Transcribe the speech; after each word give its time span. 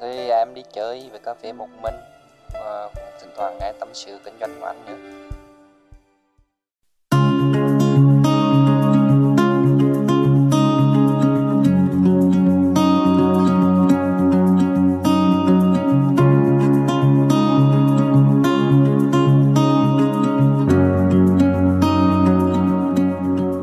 Thì 0.00 0.28
em 0.28 0.54
đi 0.54 0.62
chơi 0.72 1.10
về 1.12 1.18
cà 1.24 1.34
phê 1.42 1.52
một 1.52 1.68
mình, 1.82 1.94
và 2.52 2.88
thỉnh 3.20 3.30
thoảng 3.36 3.58
nghe 3.60 3.72
tâm 3.80 3.88
sự 3.92 4.18
kinh 4.24 4.34
doanh 4.40 4.50
của 4.60 4.66
anh 4.66 4.84
nữa. 4.86 4.96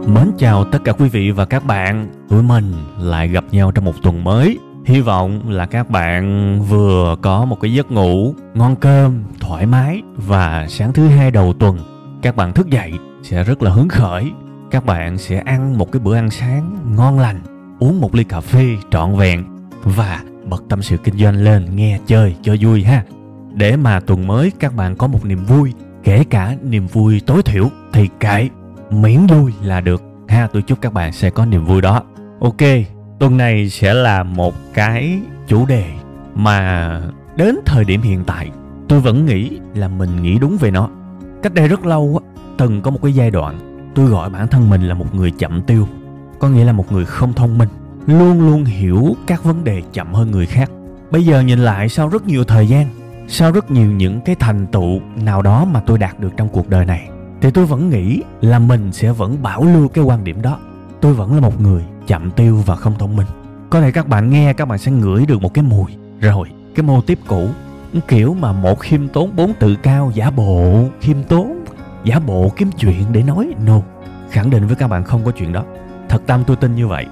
Mến 0.07 0.31
chào 0.37 0.65
tất 0.71 0.79
cả 0.85 0.91
quý 0.91 1.09
vị 1.09 1.31
và 1.31 1.45
các 1.45 1.65
bạn. 1.65 2.07
Tụi 2.29 2.43
mình 2.43 2.73
lại 2.99 3.27
gặp 3.27 3.43
nhau 3.51 3.71
trong 3.75 3.85
một 3.85 3.93
tuần 4.03 4.23
mới. 4.23 4.57
Hy 4.85 5.01
vọng 5.01 5.49
là 5.49 5.65
các 5.65 5.89
bạn 5.89 6.59
vừa 6.69 7.15
có 7.21 7.45
một 7.45 7.57
cái 7.61 7.73
giấc 7.73 7.91
ngủ 7.91 8.33
ngon 8.53 8.75
cơm, 8.75 9.23
thoải 9.39 9.65
mái 9.65 10.01
và 10.15 10.67
sáng 10.69 10.93
thứ 10.93 11.07
hai 11.07 11.31
đầu 11.31 11.53
tuần 11.53 11.79
các 12.21 12.35
bạn 12.35 12.53
thức 12.53 12.67
dậy 12.67 12.93
sẽ 13.23 13.43
rất 13.43 13.63
là 13.63 13.71
hứng 13.71 13.89
khởi. 13.89 14.31
Các 14.71 14.85
bạn 14.85 15.17
sẽ 15.17 15.39
ăn 15.39 15.77
một 15.77 15.91
cái 15.91 15.99
bữa 15.99 16.15
ăn 16.15 16.29
sáng 16.29 16.77
ngon 16.95 17.19
lành, 17.19 17.39
uống 17.79 18.01
một 18.01 18.15
ly 18.15 18.23
cà 18.23 18.41
phê 18.41 18.77
trọn 18.91 19.15
vẹn 19.15 19.43
và 19.83 20.21
bật 20.45 20.63
tâm 20.69 20.81
sự 20.81 20.97
kinh 20.97 21.17
doanh 21.17 21.35
lên 21.35 21.75
nghe 21.75 21.99
chơi 22.05 22.35
cho 22.41 22.55
vui 22.61 22.83
ha. 22.83 23.03
Để 23.53 23.75
mà 23.75 23.99
tuần 23.99 24.27
mới 24.27 24.51
các 24.59 24.75
bạn 24.75 24.95
có 24.95 25.07
một 25.07 25.25
niềm 25.25 25.45
vui, 25.45 25.73
kể 26.03 26.23
cả 26.29 26.55
niềm 26.63 26.87
vui 26.87 27.21
tối 27.25 27.43
thiểu 27.43 27.69
thì 27.93 28.09
cái 28.19 28.49
miễn 28.89 29.27
vui 29.27 29.53
là 29.63 29.81
được 29.81 30.01
ha 30.27 30.47
tôi 30.53 30.61
chúc 30.61 30.81
các 30.81 30.93
bạn 30.93 31.11
sẽ 31.11 31.29
có 31.29 31.45
niềm 31.45 31.65
vui 31.65 31.81
đó 31.81 32.03
ok 32.39 32.92
tuần 33.19 33.37
này 33.37 33.69
sẽ 33.69 33.93
là 33.93 34.23
một 34.23 34.55
cái 34.73 35.19
chủ 35.47 35.65
đề 35.65 35.85
mà 36.35 37.01
đến 37.35 37.55
thời 37.65 37.85
điểm 37.85 38.01
hiện 38.01 38.23
tại, 38.23 38.49
tôi 38.87 38.99
vẫn 38.99 39.25
nghĩ 39.25 39.59
là 39.75 39.87
mình 39.87 40.23
nghĩ 40.23 40.37
đúng 40.39 40.57
về 40.57 40.71
nó. 40.71 40.89
Cách 41.43 41.53
đây 41.53 41.67
rất 41.67 41.85
lâu 41.85 42.19
từng 42.57 42.81
có 42.81 42.91
một 42.91 42.99
cái 43.03 43.13
giai 43.13 43.31
đoạn 43.31 43.55
tôi 43.95 44.05
gọi 44.05 44.29
bản 44.29 44.47
thân 44.47 44.69
mình 44.69 44.81
là 44.81 44.93
một 44.93 45.15
người 45.15 45.31
chậm 45.31 45.61
tiêu, 45.61 45.87
có 46.39 46.49
nghĩa 46.49 46.63
là 46.63 46.71
một 46.71 46.91
người 46.91 47.05
không 47.05 47.33
thông 47.33 47.57
minh, 47.57 47.69
luôn 48.07 48.41
luôn 48.41 48.65
hiểu 48.65 49.15
các 49.27 49.43
vấn 49.43 49.63
đề 49.63 49.81
chậm 49.93 50.13
hơn 50.13 50.31
người 50.31 50.45
khác. 50.45 50.71
Bây 51.11 51.25
giờ 51.25 51.41
nhìn 51.41 51.59
lại 51.59 51.89
sau 51.89 52.09
rất 52.09 52.27
nhiều 52.27 52.43
thời 52.43 52.67
gian, 52.67 52.87
sau 53.27 53.51
rất 53.51 53.71
nhiều 53.71 53.91
những 53.91 54.21
cái 54.21 54.35
thành 54.35 54.67
tựu 54.67 54.99
nào 55.23 55.41
đó 55.41 55.65
mà 55.65 55.79
tôi 55.79 55.97
đạt 55.97 56.19
được 56.19 56.29
trong 56.37 56.49
cuộc 56.49 56.69
đời 56.69 56.85
này, 56.85 57.09
thì 57.41 57.51
tôi 57.51 57.65
vẫn 57.65 57.89
nghĩ 57.89 58.21
là 58.41 58.59
mình 58.59 58.91
sẽ 58.91 59.11
vẫn 59.11 59.43
bảo 59.43 59.63
lưu 59.63 59.87
cái 59.87 60.03
quan 60.03 60.23
điểm 60.23 60.41
đó 60.41 60.57
tôi 61.03 61.13
vẫn 61.13 61.33
là 61.33 61.39
một 61.39 61.61
người 61.61 61.83
chậm 62.07 62.31
tiêu 62.31 62.63
và 62.65 62.75
không 62.75 62.93
thông 62.99 63.15
minh. 63.15 63.27
Có 63.69 63.81
thể 63.81 63.91
các 63.91 64.07
bạn 64.07 64.29
nghe, 64.29 64.53
các 64.53 64.67
bạn 64.67 64.79
sẽ 64.79 64.91
ngửi 64.91 65.25
được 65.25 65.41
một 65.41 65.53
cái 65.53 65.63
mùi. 65.63 65.91
Rồi, 66.19 66.49
cái 66.75 66.83
mô 66.83 67.01
tiếp 67.01 67.19
cũ. 67.27 67.49
Kiểu 68.07 68.33
mà 68.33 68.51
một 68.51 68.79
khiêm 68.79 69.07
tốn 69.07 69.35
bốn 69.35 69.53
tự 69.53 69.75
cao, 69.75 70.11
giả 70.13 70.31
bộ 70.31 70.83
khiêm 71.01 71.23
tốn, 71.23 71.65
giả 72.03 72.19
bộ 72.19 72.51
kiếm 72.55 72.69
chuyện 72.71 73.03
để 73.11 73.23
nói 73.23 73.53
no 73.65 73.79
khẳng 74.31 74.49
định 74.49 74.67
với 74.67 74.75
các 74.75 74.87
bạn 74.87 75.03
không 75.03 75.25
có 75.25 75.31
chuyện 75.31 75.53
đó. 75.53 75.63
Thật 76.09 76.21
tâm 76.25 76.43
tôi 76.47 76.55
tin 76.55 76.75
như 76.75 76.87
vậy. 76.87 77.05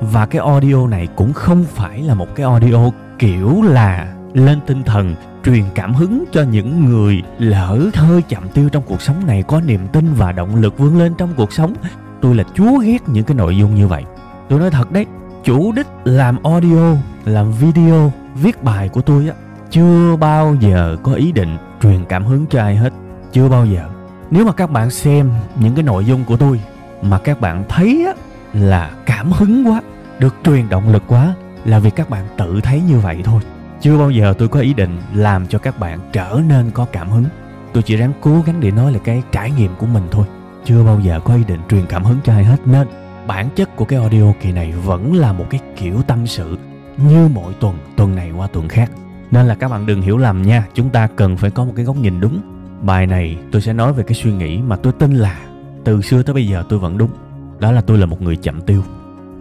Và 0.00 0.26
cái 0.26 0.42
audio 0.46 0.86
này 0.86 1.08
cũng 1.16 1.32
không 1.32 1.64
phải 1.64 2.02
là 2.02 2.14
một 2.14 2.34
cái 2.34 2.46
audio 2.46 2.90
kiểu 3.18 3.62
là 3.62 4.14
lên 4.34 4.60
tinh 4.66 4.82
thần, 4.82 5.14
truyền 5.44 5.64
cảm 5.74 5.94
hứng 5.94 6.24
cho 6.32 6.42
những 6.42 6.84
người 6.84 7.22
lỡ 7.38 7.80
hơi 7.94 8.22
chậm 8.22 8.48
tiêu 8.48 8.68
trong 8.68 8.82
cuộc 8.86 9.02
sống 9.02 9.26
này, 9.26 9.42
có 9.42 9.60
niềm 9.60 9.88
tin 9.92 10.14
và 10.14 10.32
động 10.32 10.56
lực 10.56 10.78
vươn 10.78 10.98
lên 10.98 11.14
trong 11.18 11.32
cuộc 11.36 11.52
sống 11.52 11.74
tôi 12.20 12.34
là 12.34 12.44
chúa 12.54 12.78
ghét 12.78 13.08
những 13.08 13.24
cái 13.24 13.34
nội 13.34 13.56
dung 13.56 13.74
như 13.74 13.88
vậy. 13.88 14.04
Tôi 14.48 14.60
nói 14.60 14.70
thật 14.70 14.92
đấy, 14.92 15.06
chủ 15.44 15.72
đích 15.72 15.86
làm 16.04 16.42
audio, 16.42 16.94
làm 17.24 17.52
video, 17.52 18.12
viết 18.34 18.62
bài 18.62 18.88
của 18.88 19.00
tôi 19.00 19.28
á, 19.28 19.34
chưa 19.70 20.16
bao 20.16 20.54
giờ 20.54 20.96
có 21.02 21.12
ý 21.12 21.32
định 21.32 21.56
truyền 21.82 22.04
cảm 22.04 22.24
hứng 22.24 22.46
cho 22.46 22.60
ai 22.62 22.76
hết. 22.76 22.92
Chưa 23.32 23.48
bao 23.48 23.66
giờ. 23.66 23.88
Nếu 24.30 24.46
mà 24.46 24.52
các 24.52 24.70
bạn 24.70 24.90
xem 24.90 25.30
những 25.60 25.74
cái 25.74 25.82
nội 25.82 26.04
dung 26.04 26.24
của 26.24 26.36
tôi 26.36 26.60
mà 27.02 27.18
các 27.18 27.40
bạn 27.40 27.64
thấy 27.68 28.06
á, 28.06 28.12
là 28.52 28.90
cảm 29.06 29.32
hứng 29.32 29.68
quá, 29.68 29.80
được 30.18 30.34
truyền 30.44 30.68
động 30.68 30.92
lực 30.92 31.02
quá, 31.06 31.34
là 31.64 31.78
vì 31.78 31.90
các 31.90 32.10
bạn 32.10 32.24
tự 32.36 32.60
thấy 32.60 32.80
như 32.88 32.98
vậy 32.98 33.20
thôi. 33.24 33.42
Chưa 33.80 33.98
bao 33.98 34.10
giờ 34.10 34.34
tôi 34.38 34.48
có 34.48 34.60
ý 34.60 34.74
định 34.74 34.98
làm 35.14 35.46
cho 35.46 35.58
các 35.58 35.78
bạn 35.78 35.98
trở 36.12 36.40
nên 36.48 36.70
có 36.70 36.86
cảm 36.92 37.10
hứng. 37.10 37.24
Tôi 37.72 37.82
chỉ 37.82 37.96
ráng 37.96 38.12
cố 38.20 38.42
gắng 38.46 38.60
để 38.60 38.70
nói 38.70 38.92
là 38.92 38.98
cái 38.98 39.22
trải 39.32 39.50
nghiệm 39.50 39.74
của 39.78 39.86
mình 39.86 40.02
thôi 40.10 40.26
chưa 40.66 40.84
bao 40.84 41.00
giờ 41.00 41.20
có 41.24 41.34
ý 41.34 41.44
định 41.44 41.60
truyền 41.68 41.86
cảm 41.88 42.04
hứng 42.04 42.18
cho 42.24 42.32
ai 42.32 42.44
hết, 42.44 42.56
nên 42.64 42.88
bản 43.26 43.48
chất 43.56 43.76
của 43.76 43.84
cái 43.84 43.98
audio 43.98 44.32
kỳ 44.40 44.52
này 44.52 44.72
vẫn 44.72 45.14
là 45.14 45.32
một 45.32 45.44
cái 45.50 45.60
kiểu 45.76 46.02
tâm 46.02 46.26
sự 46.26 46.58
như 46.96 47.28
mỗi 47.34 47.52
tuần 47.60 47.78
tuần 47.96 48.14
này 48.14 48.30
qua 48.30 48.46
tuần 48.46 48.68
khác. 48.68 48.90
Nên 49.30 49.46
là 49.46 49.54
các 49.54 49.68
bạn 49.68 49.86
đừng 49.86 50.02
hiểu 50.02 50.18
lầm 50.18 50.42
nha, 50.42 50.66
chúng 50.74 50.90
ta 50.90 51.06
cần 51.06 51.36
phải 51.36 51.50
có 51.50 51.64
một 51.64 51.72
cái 51.76 51.84
góc 51.84 51.96
nhìn 51.96 52.20
đúng. 52.20 52.40
Bài 52.82 53.06
này 53.06 53.38
tôi 53.52 53.62
sẽ 53.62 53.72
nói 53.72 53.92
về 53.92 54.04
cái 54.06 54.14
suy 54.14 54.32
nghĩ 54.32 54.58
mà 54.62 54.76
tôi 54.76 54.92
tin 54.92 55.14
là 55.14 55.40
từ 55.84 56.02
xưa 56.02 56.22
tới 56.22 56.34
bây 56.34 56.48
giờ 56.48 56.64
tôi 56.68 56.78
vẫn 56.78 56.98
đúng. 56.98 57.10
Đó 57.58 57.72
là 57.72 57.80
tôi 57.80 57.98
là 57.98 58.06
một 58.06 58.22
người 58.22 58.36
chậm 58.36 58.60
tiêu. 58.60 58.82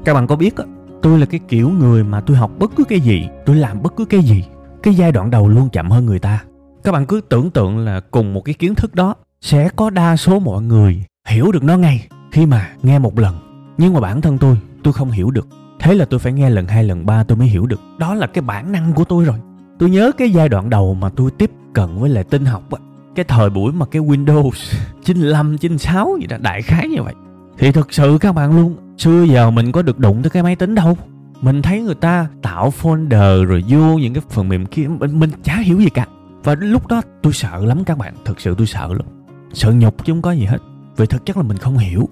Các 0.05 0.13
bạn 0.13 0.27
có 0.27 0.35
biết 0.35 0.55
tôi 1.01 1.19
là 1.19 1.25
cái 1.25 1.39
kiểu 1.47 1.69
người 1.69 2.03
mà 2.03 2.21
tôi 2.21 2.37
học 2.37 2.51
bất 2.59 2.71
cứ 2.75 2.83
cái 2.83 2.99
gì, 2.99 3.27
tôi 3.45 3.55
làm 3.55 3.81
bất 3.81 3.95
cứ 3.95 4.05
cái 4.05 4.21
gì, 4.21 4.45
cái 4.83 4.95
giai 4.95 5.11
đoạn 5.11 5.29
đầu 5.29 5.47
luôn 5.47 5.69
chậm 5.69 5.91
hơn 5.91 6.05
người 6.05 6.19
ta. 6.19 6.43
Các 6.83 6.91
bạn 6.91 7.05
cứ 7.05 7.21
tưởng 7.29 7.51
tượng 7.51 7.77
là 7.77 7.99
cùng 7.99 8.33
một 8.33 8.41
cái 8.41 8.53
kiến 8.53 8.75
thức 8.75 8.95
đó, 8.95 9.15
sẽ 9.41 9.69
có 9.75 9.89
đa 9.89 10.15
số 10.15 10.39
mọi 10.39 10.61
người 10.61 11.03
hiểu 11.25 11.51
được 11.51 11.63
nó 11.63 11.77
ngay 11.77 12.07
khi 12.31 12.45
mà 12.45 12.69
nghe 12.83 12.99
một 12.99 13.19
lần. 13.19 13.35
Nhưng 13.77 13.93
mà 13.93 13.99
bản 13.99 14.21
thân 14.21 14.37
tôi 14.37 14.57
tôi 14.83 14.93
không 14.93 15.11
hiểu 15.11 15.31
được. 15.31 15.47
Thế 15.79 15.93
là 15.93 16.05
tôi 16.05 16.19
phải 16.19 16.33
nghe 16.33 16.49
lần 16.49 16.67
hai 16.67 16.83
lần 16.83 17.05
ba 17.05 17.23
tôi 17.23 17.37
mới 17.37 17.47
hiểu 17.47 17.65
được. 17.65 17.81
Đó 17.97 18.13
là 18.13 18.27
cái 18.27 18.41
bản 18.41 18.71
năng 18.71 18.93
của 18.93 19.03
tôi 19.03 19.25
rồi. 19.25 19.37
Tôi 19.79 19.89
nhớ 19.89 20.11
cái 20.17 20.31
giai 20.31 20.49
đoạn 20.49 20.69
đầu 20.69 20.93
mà 20.93 21.09
tôi 21.09 21.31
tiếp 21.31 21.51
cận 21.73 21.99
với 21.99 22.09
lại 22.09 22.23
tin 22.23 22.45
học 22.45 22.71
á. 22.71 22.77
Cái 23.15 23.25
thời 23.25 23.49
buổi 23.49 23.73
mà 23.73 23.85
cái 23.85 24.01
Windows 24.01 24.51
95, 25.03 25.57
96 25.57 26.17
gì 26.21 26.27
đó 26.27 26.37
đại 26.41 26.61
khái 26.61 26.87
như 26.87 27.03
vậy. 27.03 27.13
Thì 27.57 27.71
thực 27.71 27.93
sự 27.93 28.17
các 28.21 28.35
bạn 28.35 28.55
luôn 28.55 28.75
xưa 28.97 29.23
giờ 29.23 29.51
mình 29.51 29.71
có 29.71 29.81
được 29.81 29.99
đụng 29.99 30.23
tới 30.23 30.29
cái 30.29 30.43
máy 30.43 30.55
tính 30.55 30.75
đâu. 30.75 30.97
Mình 31.41 31.61
thấy 31.61 31.81
người 31.81 31.95
ta 31.95 32.27
tạo 32.41 32.73
folder 32.81 33.45
rồi 33.45 33.63
vô 33.69 33.97
những 33.97 34.13
cái 34.13 34.23
phần 34.29 34.49
mềm 34.49 34.65
kia 34.65 34.87
mình, 34.87 35.19
mình 35.19 35.29
chả 35.43 35.57
hiểu 35.57 35.79
gì 35.79 35.89
cả. 35.89 36.05
Và 36.43 36.55
lúc 36.59 36.87
đó 36.87 37.01
tôi 37.21 37.33
sợ 37.33 37.65
lắm 37.65 37.83
các 37.83 37.97
bạn 37.97 38.13
thực 38.25 38.39
sự 38.39 38.55
tôi 38.57 38.67
sợ 38.67 38.87
lắm. 38.87 39.07
Sợ 39.53 39.71
nhục 39.71 40.05
chứ 40.05 40.13
không 40.13 40.21
có 40.21 40.31
gì 40.31 40.45
hết. 40.45 40.57
Vậy 40.95 41.07
thực 41.07 41.25
chất 41.25 41.37
là 41.37 41.43
mình 41.43 41.57
không 41.57 41.77
hiểu. 41.77 42.09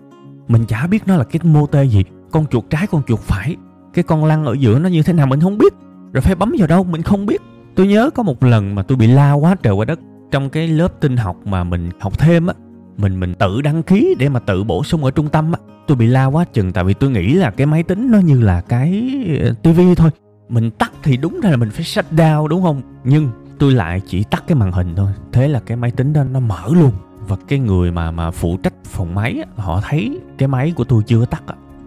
Mình 0.48 0.66
chả 0.66 0.88
biết 0.88 1.04
nó 1.08 1.16
là 1.16 1.24
cái 1.24 1.40
mô 1.44 1.68
tê 1.68 1.84
gì, 1.84 2.04
con 2.32 2.46
chuột 2.46 2.64
trái, 2.70 2.88
con 2.88 3.02
chuột 3.08 3.20
phải. 3.20 3.56
Cái 3.94 4.04
con 4.04 4.26
lăn 4.26 4.46
ở 4.46 4.56
giữa 4.60 4.80
nó 4.80 4.90
như 4.90 5.04
thế 5.04 5.14
nào 5.14 5.28
mình 5.28 5.42
không 5.42 5.58
biết. 5.58 5.74
Rồi 6.14 6.22
phải 6.22 6.36
bấm 6.36 6.54
vào 6.58 6.68
đâu 6.68 6.84
mình 6.84 7.02
không 7.02 7.26
biết. 7.26 7.42
Tôi 7.76 7.88
nhớ 7.88 8.10
có 8.10 8.24
một 8.24 8.44
lần 8.44 8.76
mà 8.76 8.84
tôi 8.84 8.98
bị 8.98 9.08
la 9.08 9.34
quá 9.34 9.56
trời 9.64 9.74
quá 9.74 9.86
đất. 9.86 10.00
Trong 10.32 10.50
cái 10.50 10.68
lớp 10.68 11.00
tin 11.00 11.18
học 11.18 11.38
mà 11.46 11.64
mình 11.64 11.90
học 12.00 12.20
thêm 12.20 12.48
á, 12.48 12.54
mình 12.98 13.20
mình 13.20 13.34
tự 13.34 13.62
đăng 13.62 13.84
ký 13.84 14.16
để 14.20 14.30
mà 14.30 14.40
tự 14.40 14.64
bổ 14.64 14.84
sung 14.84 15.04
ở 15.04 15.12
trung 15.12 15.30
tâm 15.30 15.52
á. 15.52 15.60
Tôi 15.88 15.98
bị 15.98 16.08
la 16.08 16.26
quá 16.26 16.46
chừng 16.54 16.72
tại 16.72 16.84
vì 16.84 16.94
tôi 16.94 17.10
nghĩ 17.10 17.34
là 17.34 17.52
cái 17.52 17.68
máy 17.68 17.84
tính 17.84 18.12
nó 18.12 18.20
như 18.20 18.42
là 18.42 18.62
cái 18.62 19.10
ờ, 19.42 19.54
tivi 19.64 19.96
thôi. 19.96 20.10
Mình 20.50 20.72
tắt 20.72 20.92
thì 21.04 21.18
đúng 21.18 21.40
ra 21.42 21.50
là 21.50 21.57
mình 21.57 21.69
phải 21.69 21.84
shut 21.84 22.06
down 22.12 22.48
đúng 22.48 22.63
không? 22.63 22.81
Nhưng 23.04 23.30
tôi 23.60 23.72
lại 23.72 24.02
chỉ 24.07 24.24
tắt 24.24 24.44
cái 24.48 24.56
màn 24.56 24.72
hình 24.72 24.96
thôi. 24.96 25.12
Thế 25.31 25.48
là 25.48 25.60
cái 25.66 25.78
máy 25.78 25.92
tính 25.92 26.13
đó 26.13 26.24
nó 26.24 26.40
mở 26.40 26.69
luôn 26.69 26.92
và 27.33 27.45
cái 27.47 27.59
người 27.59 27.91
mà 27.91 28.12
mà 28.12 28.31
phụ 28.31 28.57
trách 28.63 28.74
phòng 28.85 29.15
máy 29.15 29.44
họ 29.56 29.81
thấy 29.81 30.19
cái 30.38 30.47
máy 30.47 30.74
của 30.75 30.83
tôi 30.83 31.03
chưa 31.07 31.25
tắt 31.25 31.44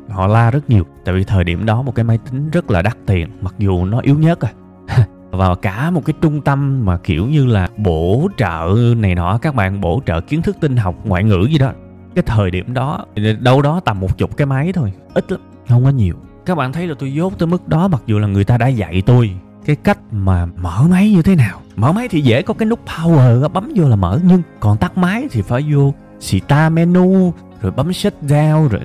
họ 0.08 0.26
la 0.26 0.50
rất 0.50 0.70
nhiều. 0.70 0.84
Tại 1.04 1.14
vì 1.14 1.24
thời 1.24 1.44
điểm 1.44 1.66
đó 1.66 1.82
một 1.82 1.94
cái 1.94 2.04
máy 2.04 2.18
tính 2.18 2.50
rất 2.50 2.70
là 2.70 2.82
đắt 2.82 2.96
tiền, 3.06 3.28
mặc 3.40 3.54
dù 3.58 3.84
nó 3.84 3.98
yếu 3.98 4.18
nhất 4.18 4.40
à 4.40 4.52
và 5.30 5.54
cả 5.54 5.90
một 5.90 6.04
cái 6.04 6.14
trung 6.20 6.40
tâm 6.40 6.84
mà 6.84 6.98
kiểu 6.98 7.26
như 7.26 7.46
là 7.46 7.68
bổ 7.76 8.28
trợ 8.36 8.74
này 8.96 9.14
nọ, 9.14 9.38
các 9.38 9.54
bạn 9.54 9.80
bổ 9.80 10.02
trợ 10.06 10.20
kiến 10.20 10.42
thức 10.42 10.56
tinh 10.60 10.76
học, 10.76 10.94
ngoại 11.04 11.24
ngữ 11.24 11.46
gì 11.50 11.58
đó. 11.58 11.72
Cái 12.14 12.22
thời 12.26 12.50
điểm 12.50 12.74
đó, 12.74 13.04
đâu 13.40 13.62
đó 13.62 13.80
tầm 13.80 14.00
một 14.00 14.18
chục 14.18 14.36
cái 14.36 14.46
máy 14.46 14.72
thôi, 14.72 14.92
ít 15.14 15.32
lắm, 15.32 15.40
không 15.68 15.84
có 15.84 15.90
nhiều. 15.90 16.14
Các 16.46 16.54
bạn 16.54 16.72
thấy 16.72 16.86
là 16.86 16.94
tôi 16.98 17.14
dốt 17.14 17.38
tới 17.38 17.46
mức 17.46 17.68
đó, 17.68 17.88
mặc 17.88 18.02
dù 18.06 18.18
là 18.18 18.26
người 18.26 18.44
ta 18.44 18.58
đã 18.58 18.66
dạy 18.68 19.02
tôi 19.06 19.30
cái 19.66 19.76
cách 19.76 19.98
mà 20.10 20.46
mở 20.46 20.82
máy 20.90 21.10
như 21.10 21.22
thế 21.22 21.34
nào? 21.34 21.60
Mở 21.76 21.92
máy 21.92 22.08
thì 22.08 22.20
dễ 22.20 22.42
có 22.42 22.54
cái 22.54 22.66
nút 22.66 22.80
power 22.86 23.48
bấm 23.48 23.72
vô 23.76 23.88
là 23.88 23.96
mở. 23.96 24.20
Nhưng 24.24 24.42
còn 24.60 24.76
tắt 24.76 24.98
máy 24.98 25.28
thì 25.30 25.42
phải 25.42 25.64
vô 25.72 25.94
start 26.20 26.72
menu, 26.72 27.32
rồi 27.62 27.72
bấm 27.72 27.92
shut 27.92 28.14
down, 28.22 28.68
rồi 28.68 28.80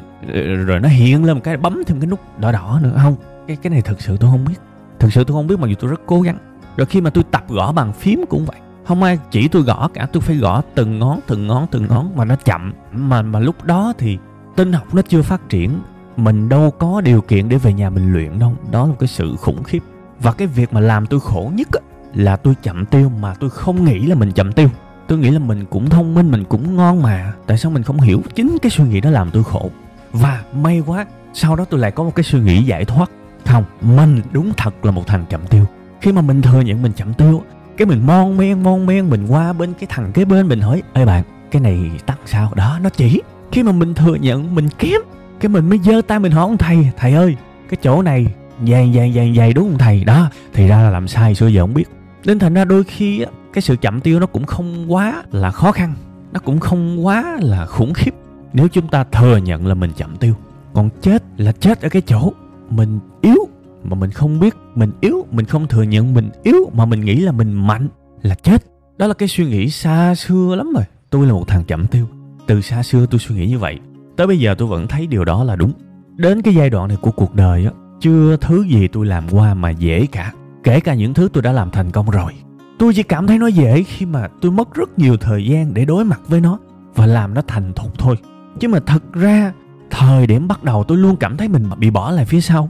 rồi 0.66 0.80
nó 0.80 0.89
hiện 0.89 1.25
lên 1.25 1.36
một 1.36 1.42
cái, 1.44 1.57
bấm 1.57 1.83
thêm 1.88 2.00
cái 2.00 2.07
nút 2.07 2.19
đỏ 2.39 2.51
đỏ 2.51 2.80
nữa. 2.83 3.00
Không, 3.04 3.16
cái 3.48 3.57
cái 3.62 3.69
này 3.69 3.81
thực 3.81 4.01
sự 4.01 4.18
tôi 4.18 4.31
không 4.31 4.45
biết. 4.45 4.56
Thực 5.00 5.13
sự 5.13 5.24
tôi 5.24 5.36
không 5.36 5.48
biết 5.48 5.60
mặc 5.60 5.68
dù 5.68 5.75
tôi 5.80 5.92
rất 5.92 6.01
cố 6.06 6.22
gắng. 6.22 6.38
Rồi 6.78 6.86
khi 6.86 7.01
mà 7.01 7.10
tôi 7.10 7.24
tập 7.31 7.44
gõ 7.50 7.72
bàn 7.72 7.94
phím 7.94 8.24
cũng 8.30 8.45
vậy. 8.45 8.57
Không 8.88 9.04
ai 9.04 9.19
chỉ 9.31 9.48
tôi 9.48 9.62
gõ 9.62 9.89
cả, 9.94 10.07
tôi 10.13 10.22
phải 10.22 10.36
gõ 10.36 10.62
từng 10.75 11.00
ngón 11.00 11.19
từng 11.28 11.48
ngón 11.48 11.68
từng 11.72 11.88
ngón 11.88 12.12
mà 12.16 12.25
nó 12.25 12.36
chậm. 12.36 12.74
Mà 12.92 13.22
mà 13.22 13.39
lúc 13.39 13.63
đó 13.63 13.94
thì 13.98 14.18
tinh 14.56 14.74
học 14.74 14.95
nó 14.95 15.01
chưa 15.01 15.22
phát 15.22 15.50
triển. 15.50 15.80
Mình 16.18 16.50
đâu 16.50 16.72
có 16.80 17.01
điều 17.01 17.22
kiện 17.22 17.50
để 17.50 17.57
về 17.57 17.74
nhà 17.74 17.89
mình 17.89 18.13
luyện 18.13 18.39
đâu. 18.39 18.56
Đó 18.72 18.80
là 18.80 18.89
một 18.89 18.95
cái 19.00 19.07
sự 19.07 19.36
khủng 19.36 19.63
khiếp 19.63 19.80
và 20.21 20.31
cái 20.31 20.47
việc 20.47 20.73
mà 20.73 20.79
làm 20.79 21.06
tôi 21.06 21.19
khổ 21.19 21.51
nhất 21.56 21.68
á, 21.71 21.79
là 22.13 22.35
tôi 22.35 22.56
chậm 22.63 22.85
tiêu 22.85 23.09
mà 23.09 23.33
tôi 23.33 23.50
không 23.50 23.85
nghĩ 23.85 24.06
là 24.06 24.15
mình 24.15 24.31
chậm 24.31 24.51
tiêu. 24.51 24.69
Tôi 25.07 25.18
nghĩ 25.18 25.29
là 25.29 25.39
mình 25.39 25.65
cũng 25.65 25.89
thông 25.89 26.13
minh 26.13 26.31
mình 26.31 26.44
cũng 26.44 26.75
ngon 26.75 27.01
mà. 27.01 27.33
Tại 27.47 27.57
sao 27.57 27.71
mình 27.71 27.83
không 27.83 28.00
hiểu 28.00 28.21
chính 28.35 28.57
cái 28.62 28.69
suy 28.69 28.83
nghĩ 28.83 29.01
đó 29.01 29.09
làm 29.09 29.31
tôi 29.31 29.44
khổ? 29.44 29.69
Và 30.12 30.44
may 30.53 30.79
quá 30.79 31.06
sau 31.33 31.56
đó 31.56 31.65
tôi 31.69 31.79
lại 31.79 31.91
có 31.91 32.03
một 32.03 32.15
cái 32.15 32.23
suy 32.23 32.39
nghĩ 32.39 32.63
giải 32.63 32.85
thoát. 32.85 33.12
Không 33.45 33.63
mình 33.81 34.21
đúng 34.31 34.51
thật 34.57 34.85
là 34.85 34.91
một 34.91 35.07
thằng 35.07 35.25
chậm 35.29 35.47
tiêu. 35.47 35.65
Khi 36.01 36.12
mà 36.12 36.21
mình 36.21 36.41
thừa 36.41 36.62
nhận 36.62 36.81
mình 36.81 36.91
chậm 36.95 37.13
tiêu 37.13 37.44
cái 37.77 37.85
mình 37.85 38.07
mon 38.07 38.38
men 38.38 38.63
mon 38.63 38.85
men 38.85 39.09
mình 39.09 39.27
qua 39.27 39.53
bên 39.53 39.73
cái 39.73 39.88
thằng 39.89 40.12
kế 40.12 40.25
bên 40.25 40.47
mình 40.47 40.62
hỏi 40.62 40.83
ê 40.94 41.06
bạn 41.06 41.23
cái 41.51 41.62
này 41.62 41.91
tắt 42.06 42.18
sao? 42.25 42.51
Đó 42.56 42.79
nó 42.81 42.89
chỉ. 42.89 43.21
Khi 43.51 43.63
mà 43.63 43.71
mình 43.71 43.94
thừa 43.94 44.15
nhận 44.15 44.56
mình 44.56 44.69
kém 44.79 45.01
cái 45.39 45.50
mình 45.50 45.69
mới 45.69 45.79
giơ 45.83 46.01
tay 46.07 46.19
mình 46.19 46.31
hỏi 46.31 46.41
ông 46.41 46.57
thầy 46.57 46.91
thầy 46.97 47.13
ơi 47.13 47.35
cái 47.69 47.77
chỗ 47.83 48.01
này 48.01 48.27
dày 48.67 48.91
dày 48.95 49.13
dày 49.13 49.33
dày 49.37 49.53
đúng 49.53 49.69
không 49.69 49.77
thầy? 49.77 50.03
Đó 50.03 50.29
thì 50.53 50.67
ra 50.67 50.81
là 50.81 50.89
làm 50.89 51.07
sai 51.07 51.35
xưa 51.35 51.47
giờ 51.47 51.61
không 51.61 51.73
biết. 51.73 51.89
Nên 52.25 52.39
thành 52.39 52.53
ra 52.53 52.65
đôi 52.65 52.83
khi 52.83 53.21
á, 53.21 53.31
cái 53.53 53.61
sự 53.61 53.75
chậm 53.81 54.01
tiêu 54.01 54.19
nó 54.19 54.25
cũng 54.25 54.45
không 54.45 54.93
quá 54.93 55.23
là 55.31 55.51
khó 55.51 55.71
khăn 55.71 55.93
nó 56.33 56.39
cũng 56.39 56.59
không 56.59 57.05
quá 57.05 57.37
là 57.41 57.65
khủng 57.65 57.93
khiếp. 57.93 58.13
Nếu 58.53 58.67
chúng 58.67 58.87
ta 58.87 59.03
thừa 59.03 59.37
nhận 59.37 59.67
là 59.67 59.73
mình 59.73 59.91
chậm 59.97 60.17
tiêu 60.17 60.35
còn 60.73 60.89
chết 61.01 61.23
là 61.37 61.51
chết 61.51 61.81
ở 61.81 61.89
cái 61.89 62.01
chỗ 62.01 62.33
mình 62.69 62.99
yếu 63.21 63.47
mà 63.83 63.95
mình 63.95 64.11
không 64.11 64.39
biết 64.39 64.55
mình 64.75 64.91
yếu 65.01 65.25
mình 65.31 65.45
không 65.45 65.67
thừa 65.67 65.83
nhận 65.83 66.13
mình 66.13 66.29
yếu 66.43 66.69
mà 66.73 66.85
mình 66.85 67.01
nghĩ 67.01 67.15
là 67.15 67.31
mình 67.31 67.53
mạnh 67.53 67.87
là 68.21 68.35
chết. 68.35 68.63
Đó 68.97 69.07
là 69.07 69.13
cái 69.13 69.27
suy 69.27 69.45
nghĩ 69.45 69.69
xa 69.69 70.15
xưa 70.15 70.55
lắm 70.55 70.73
rồi. 70.75 70.83
Tôi 71.09 71.27
là 71.27 71.33
một 71.33 71.47
thằng 71.47 71.63
chậm 71.63 71.87
tiêu. 71.87 72.07
Từ 72.47 72.61
xa 72.61 72.83
xưa 72.83 73.05
tôi 73.05 73.19
suy 73.19 73.35
nghĩ 73.35 73.47
như 73.47 73.59
vậy. 73.59 73.79
Tới 74.17 74.27
bây 74.27 74.39
giờ 74.39 74.55
tôi 74.57 74.67
vẫn 74.67 74.87
thấy 74.87 75.07
điều 75.07 75.25
đó 75.25 75.43
là 75.43 75.55
đúng. 75.55 75.71
Đến 76.15 76.41
cái 76.41 76.55
giai 76.55 76.69
đoạn 76.69 76.87
này 76.87 76.97
của 77.01 77.11
cuộc 77.11 77.35
đời 77.35 77.65
á 77.65 77.71
chưa 78.01 78.38
thứ 78.42 78.63
gì 78.63 78.88
tôi 78.88 79.06
làm 79.06 79.30
qua 79.31 79.53
mà 79.53 79.69
dễ 79.69 80.06
cả. 80.06 80.33
Kể 80.63 80.80
cả 80.80 80.94
những 80.94 81.13
thứ 81.13 81.30
tôi 81.33 81.44
đã 81.44 81.51
làm 81.51 81.71
thành 81.71 81.92
công 81.92 82.09
rồi. 82.09 82.33
Tôi 82.80 82.94
chỉ 82.94 83.03
cảm 83.03 83.27
thấy 83.27 83.38
nó 83.39 83.48
dễ 83.48 83.83
khi 83.83 84.06
mà 84.06 84.27
tôi 84.42 84.51
mất 84.51 84.74
rất 84.74 85.00
nhiều 85.00 85.18
thời 85.18 85.45
gian 85.45 85.74
để 85.74 85.86
đối 85.86 86.06
mặt 86.06 86.21
với 86.27 86.42
nó 86.42 86.59
và 86.95 87.06
làm 87.06 87.33
nó 87.33 87.42
thành 87.48 87.74
thục 87.74 88.00
thôi. 88.00 88.15
Chứ 88.59 88.68
mà 88.68 88.80
thật 88.86 89.13
ra, 89.13 89.53
thời 89.89 90.27
điểm 90.27 90.48
bắt 90.48 90.63
đầu 90.63 90.83
tôi 90.83 90.98
luôn 90.98 91.15
cảm 91.15 91.38
thấy 91.38 91.48
mình 91.48 91.69
bị 91.77 91.89
bỏ 91.89 92.12
lại 92.12 92.25
phía 92.25 92.42
sau. 92.42 92.69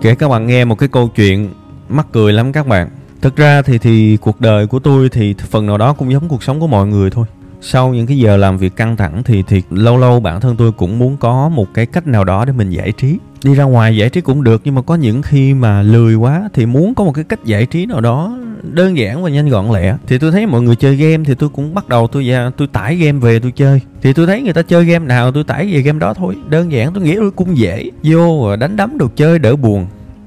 Kể 0.00 0.14
các 0.14 0.28
bạn 0.28 0.46
nghe 0.46 0.64
một 0.64 0.78
cái 0.78 0.88
câu 0.88 1.08
chuyện 1.08 1.50
mắc 1.88 2.06
cười 2.12 2.32
lắm 2.32 2.52
các 2.52 2.66
bạn 2.66 2.88
thực 3.26 3.36
ra 3.36 3.62
thì 3.62 3.78
thì 3.78 4.16
cuộc 4.16 4.40
đời 4.40 4.66
của 4.66 4.78
tôi 4.78 5.08
thì 5.08 5.34
phần 5.50 5.66
nào 5.66 5.78
đó 5.78 5.92
cũng 5.92 6.12
giống 6.12 6.28
cuộc 6.28 6.42
sống 6.42 6.60
của 6.60 6.66
mọi 6.66 6.86
người 6.86 7.10
thôi. 7.10 7.26
Sau 7.60 7.94
những 7.94 8.06
cái 8.06 8.18
giờ 8.18 8.36
làm 8.36 8.58
việc 8.58 8.76
căng 8.76 8.96
thẳng 8.96 9.22
thì 9.22 9.42
thì 9.42 9.62
lâu 9.70 9.96
lâu 9.96 10.20
bản 10.20 10.40
thân 10.40 10.56
tôi 10.56 10.72
cũng 10.72 10.98
muốn 10.98 11.16
có 11.16 11.48
một 11.48 11.66
cái 11.74 11.86
cách 11.86 12.06
nào 12.06 12.24
đó 12.24 12.44
để 12.44 12.52
mình 12.52 12.70
giải 12.70 12.92
trí. 12.92 13.18
Đi 13.44 13.54
ra 13.54 13.64
ngoài 13.64 13.96
giải 13.96 14.10
trí 14.10 14.20
cũng 14.20 14.44
được, 14.44 14.60
nhưng 14.64 14.74
mà 14.74 14.82
có 14.82 14.94
những 14.94 15.22
khi 15.22 15.54
mà 15.54 15.82
lười 15.82 16.14
quá 16.14 16.48
thì 16.54 16.66
muốn 16.66 16.94
có 16.94 17.04
một 17.04 17.12
cái 17.12 17.24
cách 17.24 17.44
giải 17.44 17.66
trí 17.66 17.86
nào 17.86 18.00
đó 18.00 18.38
đơn 18.62 18.96
giản 18.96 19.22
và 19.22 19.30
nhanh 19.30 19.48
gọn 19.48 19.70
lẹ. 19.70 19.96
Thì 20.06 20.18
tôi 20.18 20.32
thấy 20.32 20.46
mọi 20.46 20.62
người 20.62 20.76
chơi 20.76 20.96
game 20.96 21.24
thì 21.24 21.34
tôi 21.34 21.48
cũng 21.48 21.74
bắt 21.74 21.88
đầu 21.88 22.06
tôi 22.06 22.26
ra, 22.26 22.50
tôi 22.56 22.68
tải 22.68 22.96
game 22.96 23.18
về 23.18 23.38
tôi 23.38 23.52
chơi. 23.56 23.80
Thì 24.02 24.12
tôi 24.12 24.26
thấy 24.26 24.42
người 24.42 24.52
ta 24.52 24.62
chơi 24.62 24.84
game 24.84 25.06
nào 25.06 25.32
tôi 25.32 25.44
tải 25.44 25.72
về 25.72 25.82
game 25.82 25.98
đó 25.98 26.14
thôi. 26.14 26.36
Đơn 26.48 26.72
giản 26.72 26.92
tôi 26.94 27.02
nghĩ 27.04 27.16
cũng 27.36 27.58
dễ. 27.58 27.90
Vô 28.02 28.56
đánh 28.56 28.76
đấm 28.76 28.98
đồ 28.98 29.08
chơi 29.16 29.38
đỡ 29.38 29.56
buồn 29.56 29.86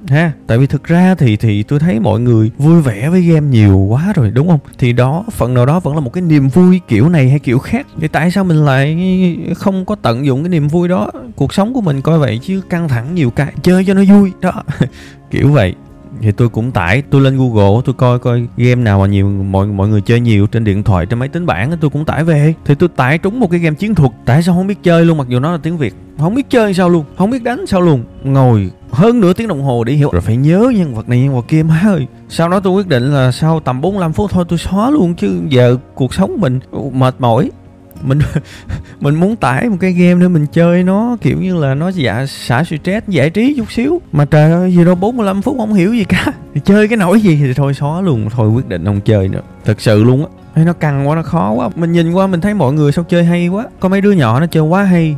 ha? 0.09 0.31
Tại 0.47 0.57
vì 0.57 0.67
thực 0.67 0.83
ra 0.83 1.15
thì 1.15 1.37
thì 1.37 1.63
tôi 1.63 1.79
thấy 1.79 1.99
mọi 1.99 2.19
người 2.19 2.51
vui 2.57 2.81
vẻ 2.81 3.09
với 3.09 3.21
game 3.21 3.47
nhiều 3.47 3.77
quá 3.77 4.13
rồi, 4.15 4.31
đúng 4.31 4.47
không? 4.47 4.59
Thì 4.77 4.93
đó, 4.93 5.25
phần 5.31 5.53
nào 5.53 5.65
đó 5.65 5.79
vẫn 5.79 5.95
là 5.95 5.99
một 5.99 6.13
cái 6.13 6.21
niềm 6.21 6.47
vui 6.47 6.81
kiểu 6.87 7.09
này 7.09 7.29
hay 7.29 7.39
kiểu 7.39 7.59
khác. 7.59 7.87
Thì 8.01 8.07
tại 8.07 8.31
sao 8.31 8.43
mình 8.43 8.65
lại 8.65 8.97
không 9.55 9.85
có 9.85 9.95
tận 9.95 10.25
dụng 10.25 10.43
cái 10.43 10.49
niềm 10.49 10.67
vui 10.67 10.87
đó? 10.87 11.11
Cuộc 11.35 11.53
sống 11.53 11.73
của 11.73 11.81
mình 11.81 12.01
coi 12.01 12.19
vậy 12.19 12.39
chứ 12.43 12.61
căng 12.69 12.89
thẳng 12.89 13.15
nhiều 13.15 13.29
cái, 13.29 13.53
chơi 13.63 13.85
cho 13.85 13.93
nó 13.93 14.03
vui, 14.09 14.31
đó. 14.41 14.63
Kiểu 15.31 15.51
vậy 15.51 15.75
thì 16.21 16.31
tôi 16.31 16.49
cũng 16.49 16.71
tải, 16.71 17.01
tôi 17.01 17.21
lên 17.21 17.37
google, 17.37 17.81
tôi 17.85 17.95
coi 17.97 18.19
coi 18.19 18.47
game 18.57 18.75
nào 18.75 18.99
mà 18.99 19.07
nhiều, 19.07 19.29
mọi 19.29 19.67
mọi 19.67 19.87
người 19.87 20.01
chơi 20.01 20.19
nhiều 20.19 20.47
trên 20.47 20.63
điện 20.63 20.83
thoại, 20.83 21.05
trên 21.05 21.19
máy 21.19 21.29
tính 21.29 21.45
bảng 21.45 21.71
tôi 21.81 21.89
cũng 21.89 22.05
tải 22.05 22.23
về. 22.23 22.53
Thì 22.65 22.75
tôi 22.75 22.89
tải 22.95 23.17
trúng 23.17 23.39
một 23.39 23.51
cái 23.51 23.59
game 23.59 23.75
chiến 23.75 23.95
thuật, 23.95 24.11
tại 24.25 24.43
sao 24.43 24.55
không 24.55 24.67
biết 24.67 24.83
chơi 24.83 25.05
luôn, 25.05 25.17
mặc 25.17 25.27
dù 25.29 25.39
nó 25.39 25.51
là 25.51 25.57
tiếng 25.63 25.77
việt. 25.77 25.95
Không 26.19 26.35
biết 26.35 26.49
chơi 26.49 26.73
sao 26.73 26.89
luôn, 26.89 27.05
không 27.17 27.29
biết 27.29 27.43
đánh 27.43 27.65
sao 27.67 27.81
luôn. 27.81 28.03
Ngồi 28.23 28.71
hơn 28.91 29.19
nửa 29.19 29.33
tiếng 29.33 29.47
đồng 29.47 29.61
hồ 29.61 29.83
để 29.83 29.93
hiểu. 29.93 30.09
Rồi 30.11 30.21
phải 30.21 30.37
nhớ 30.37 30.71
nhân 30.75 30.95
vật 30.95 31.09
này, 31.09 31.19
nhân 31.19 31.35
vật 31.35 31.45
kia 31.47 31.63
má 31.63 31.81
ơi. 31.85 32.07
Sau 32.29 32.49
đó 32.49 32.59
tôi 32.59 32.73
quyết 32.73 32.87
định 32.87 33.13
là 33.13 33.31
sau 33.31 33.59
tầm 33.59 33.81
45 33.81 34.13
phút 34.13 34.31
thôi 34.31 34.45
tôi 34.49 34.59
xóa 34.59 34.89
luôn, 34.89 35.15
chứ 35.15 35.41
giờ 35.49 35.77
cuộc 35.95 36.13
sống 36.13 36.37
mình 36.39 36.59
mệt 36.93 37.15
mỏi. 37.19 37.51
Mình 38.01 38.19
mình 38.99 39.15
muốn 39.15 39.35
tải 39.35 39.69
một 39.69 39.77
cái 39.79 39.91
game 39.91 40.21
để 40.21 40.27
mình 40.27 40.45
chơi 40.51 40.83
nó, 40.83 41.17
kiểu 41.21 41.37
như 41.41 41.55
là 41.55 41.73
nó 41.73 41.89
dạ 41.89 42.25
xả 42.25 42.63
stress, 42.63 43.07
giải 43.07 43.29
trí 43.29 43.53
chút 43.57 43.71
xíu. 43.71 44.01
Mà 44.11 44.25
trời 44.25 44.51
ơi 44.51 44.75
gì 44.75 44.85
đâu 44.85 44.95
45 44.95 45.41
phút 45.41 45.55
không 45.57 45.73
hiểu 45.73 45.93
gì 45.93 46.03
cả. 46.03 46.25
Thì 46.53 46.61
chơi 46.65 46.87
cái 46.87 46.97
nỗi 46.97 47.21
gì 47.21 47.35
thì 47.35 47.53
thôi 47.53 47.73
xóa 47.73 48.01
luôn, 48.01 48.29
thôi 48.29 48.49
quyết 48.49 48.67
định 48.67 48.85
không 48.85 49.01
chơi 49.01 49.27
nữa. 49.29 49.41
Thật 49.65 49.81
sự 49.81 50.03
luôn 50.03 50.25
á. 50.25 50.31
Hay 50.55 50.65
nó 50.65 50.73
căng 50.73 51.07
quá, 51.07 51.15
nó 51.15 51.23
khó 51.23 51.51
quá. 51.51 51.69
Mình 51.75 51.91
nhìn 51.91 52.11
qua 52.11 52.27
mình 52.27 52.41
thấy 52.41 52.53
mọi 52.53 52.73
người 52.73 52.91
sao 52.91 53.05
chơi 53.09 53.23
hay 53.23 53.47
quá. 53.47 53.65
Có 53.79 53.89
mấy 53.89 54.01
đứa 54.01 54.11
nhỏ 54.11 54.39
nó 54.39 54.45
chơi 54.45 54.63
quá 54.63 54.83
hay. 54.83 55.15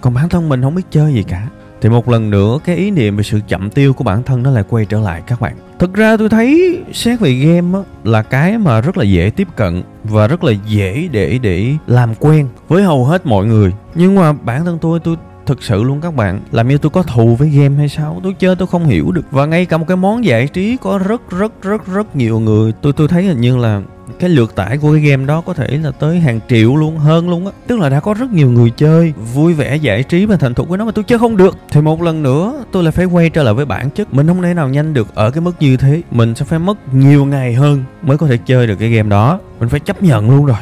Còn 0.00 0.14
bản 0.14 0.28
thân 0.28 0.48
mình 0.48 0.62
không 0.62 0.74
biết 0.74 0.82
chơi 0.90 1.14
gì 1.14 1.22
cả 1.22 1.46
thì 1.84 1.90
một 1.90 2.08
lần 2.08 2.30
nữa 2.30 2.58
cái 2.64 2.76
ý 2.76 2.90
niệm 2.90 3.16
về 3.16 3.22
sự 3.22 3.40
chậm 3.48 3.70
tiêu 3.70 3.92
của 3.92 4.04
bản 4.04 4.22
thân 4.22 4.42
nó 4.42 4.50
lại 4.50 4.64
quay 4.68 4.84
trở 4.84 5.00
lại 5.00 5.22
các 5.26 5.40
bạn. 5.40 5.56
Thực 5.78 5.94
ra 5.94 6.16
tôi 6.16 6.28
thấy 6.28 6.78
xét 6.92 7.20
về 7.20 7.32
game 7.32 7.78
á, 7.78 7.84
là 8.04 8.22
cái 8.22 8.58
mà 8.58 8.80
rất 8.80 8.96
là 8.96 9.04
dễ 9.04 9.30
tiếp 9.36 9.48
cận 9.56 9.82
và 10.04 10.26
rất 10.26 10.44
là 10.44 10.52
dễ 10.66 11.08
để 11.12 11.38
để 11.38 11.74
làm 11.86 12.14
quen 12.14 12.48
với 12.68 12.82
hầu 12.82 13.04
hết 13.04 13.26
mọi 13.26 13.46
người. 13.46 13.72
Nhưng 13.94 14.14
mà 14.14 14.32
bản 14.32 14.64
thân 14.64 14.78
tôi 14.80 15.00
tôi 15.00 15.16
thực 15.46 15.62
sự 15.62 15.82
luôn 15.82 16.00
các 16.00 16.14
bạn 16.14 16.40
làm 16.52 16.68
như 16.68 16.78
tôi 16.78 16.90
có 16.90 17.02
thù 17.02 17.36
với 17.36 17.48
game 17.48 17.76
hay 17.76 17.88
sao 17.88 18.20
tôi 18.22 18.34
chơi 18.38 18.56
tôi 18.56 18.68
không 18.68 18.86
hiểu 18.86 19.12
được. 19.12 19.24
Và 19.30 19.46
ngay 19.46 19.66
cả 19.66 19.76
một 19.76 19.84
cái 19.88 19.96
món 19.96 20.24
giải 20.24 20.48
trí 20.48 20.76
có 20.76 20.98
rất 20.98 21.30
rất 21.30 21.62
rất 21.62 21.86
rất 21.86 22.16
nhiều 22.16 22.40
người 22.40 22.72
tôi 22.80 22.92
tôi 22.92 23.08
thấy 23.08 23.24
hình 23.24 23.40
như 23.40 23.56
là 23.56 23.82
cái 24.18 24.30
lượt 24.30 24.54
tải 24.54 24.78
của 24.78 24.92
cái 24.92 25.00
game 25.00 25.24
đó 25.24 25.40
có 25.40 25.54
thể 25.54 25.66
là 25.82 25.90
tới 25.90 26.20
hàng 26.20 26.40
triệu 26.48 26.76
luôn, 26.76 26.98
hơn 26.98 27.30
luôn 27.30 27.46
á. 27.46 27.52
Tức 27.66 27.78
là 27.78 27.88
đã 27.88 28.00
có 28.00 28.14
rất 28.14 28.30
nhiều 28.32 28.50
người 28.50 28.70
chơi, 28.70 29.12
vui 29.34 29.54
vẻ, 29.54 29.76
giải 29.76 30.02
trí 30.02 30.26
và 30.26 30.36
thành 30.36 30.54
thục 30.54 30.68
với 30.68 30.78
nó 30.78 30.84
mà 30.84 30.92
tôi 30.92 31.04
chơi 31.04 31.18
không 31.18 31.36
được. 31.36 31.56
Thì 31.70 31.80
một 31.80 32.02
lần 32.02 32.22
nữa, 32.22 32.64
tôi 32.72 32.82
lại 32.82 32.92
phải 32.92 33.04
quay 33.04 33.30
trở 33.30 33.42
lại 33.42 33.54
với 33.54 33.64
bản 33.64 33.90
chất. 33.90 34.14
Mình 34.14 34.28
không 34.28 34.42
thể 34.42 34.54
nào 34.54 34.68
nhanh 34.68 34.94
được 34.94 35.14
ở 35.14 35.30
cái 35.30 35.40
mức 35.40 35.52
như 35.60 35.76
thế. 35.76 36.02
Mình 36.10 36.34
sẽ 36.34 36.44
phải 36.44 36.58
mất 36.58 36.94
nhiều 36.94 37.24
ngày 37.24 37.54
hơn 37.54 37.84
mới 38.02 38.18
có 38.18 38.26
thể 38.26 38.36
chơi 38.36 38.66
được 38.66 38.76
cái 38.76 38.90
game 38.90 39.08
đó. 39.08 39.38
Mình 39.60 39.68
phải 39.68 39.80
chấp 39.80 40.02
nhận 40.02 40.30
luôn 40.30 40.46
rồi. 40.46 40.58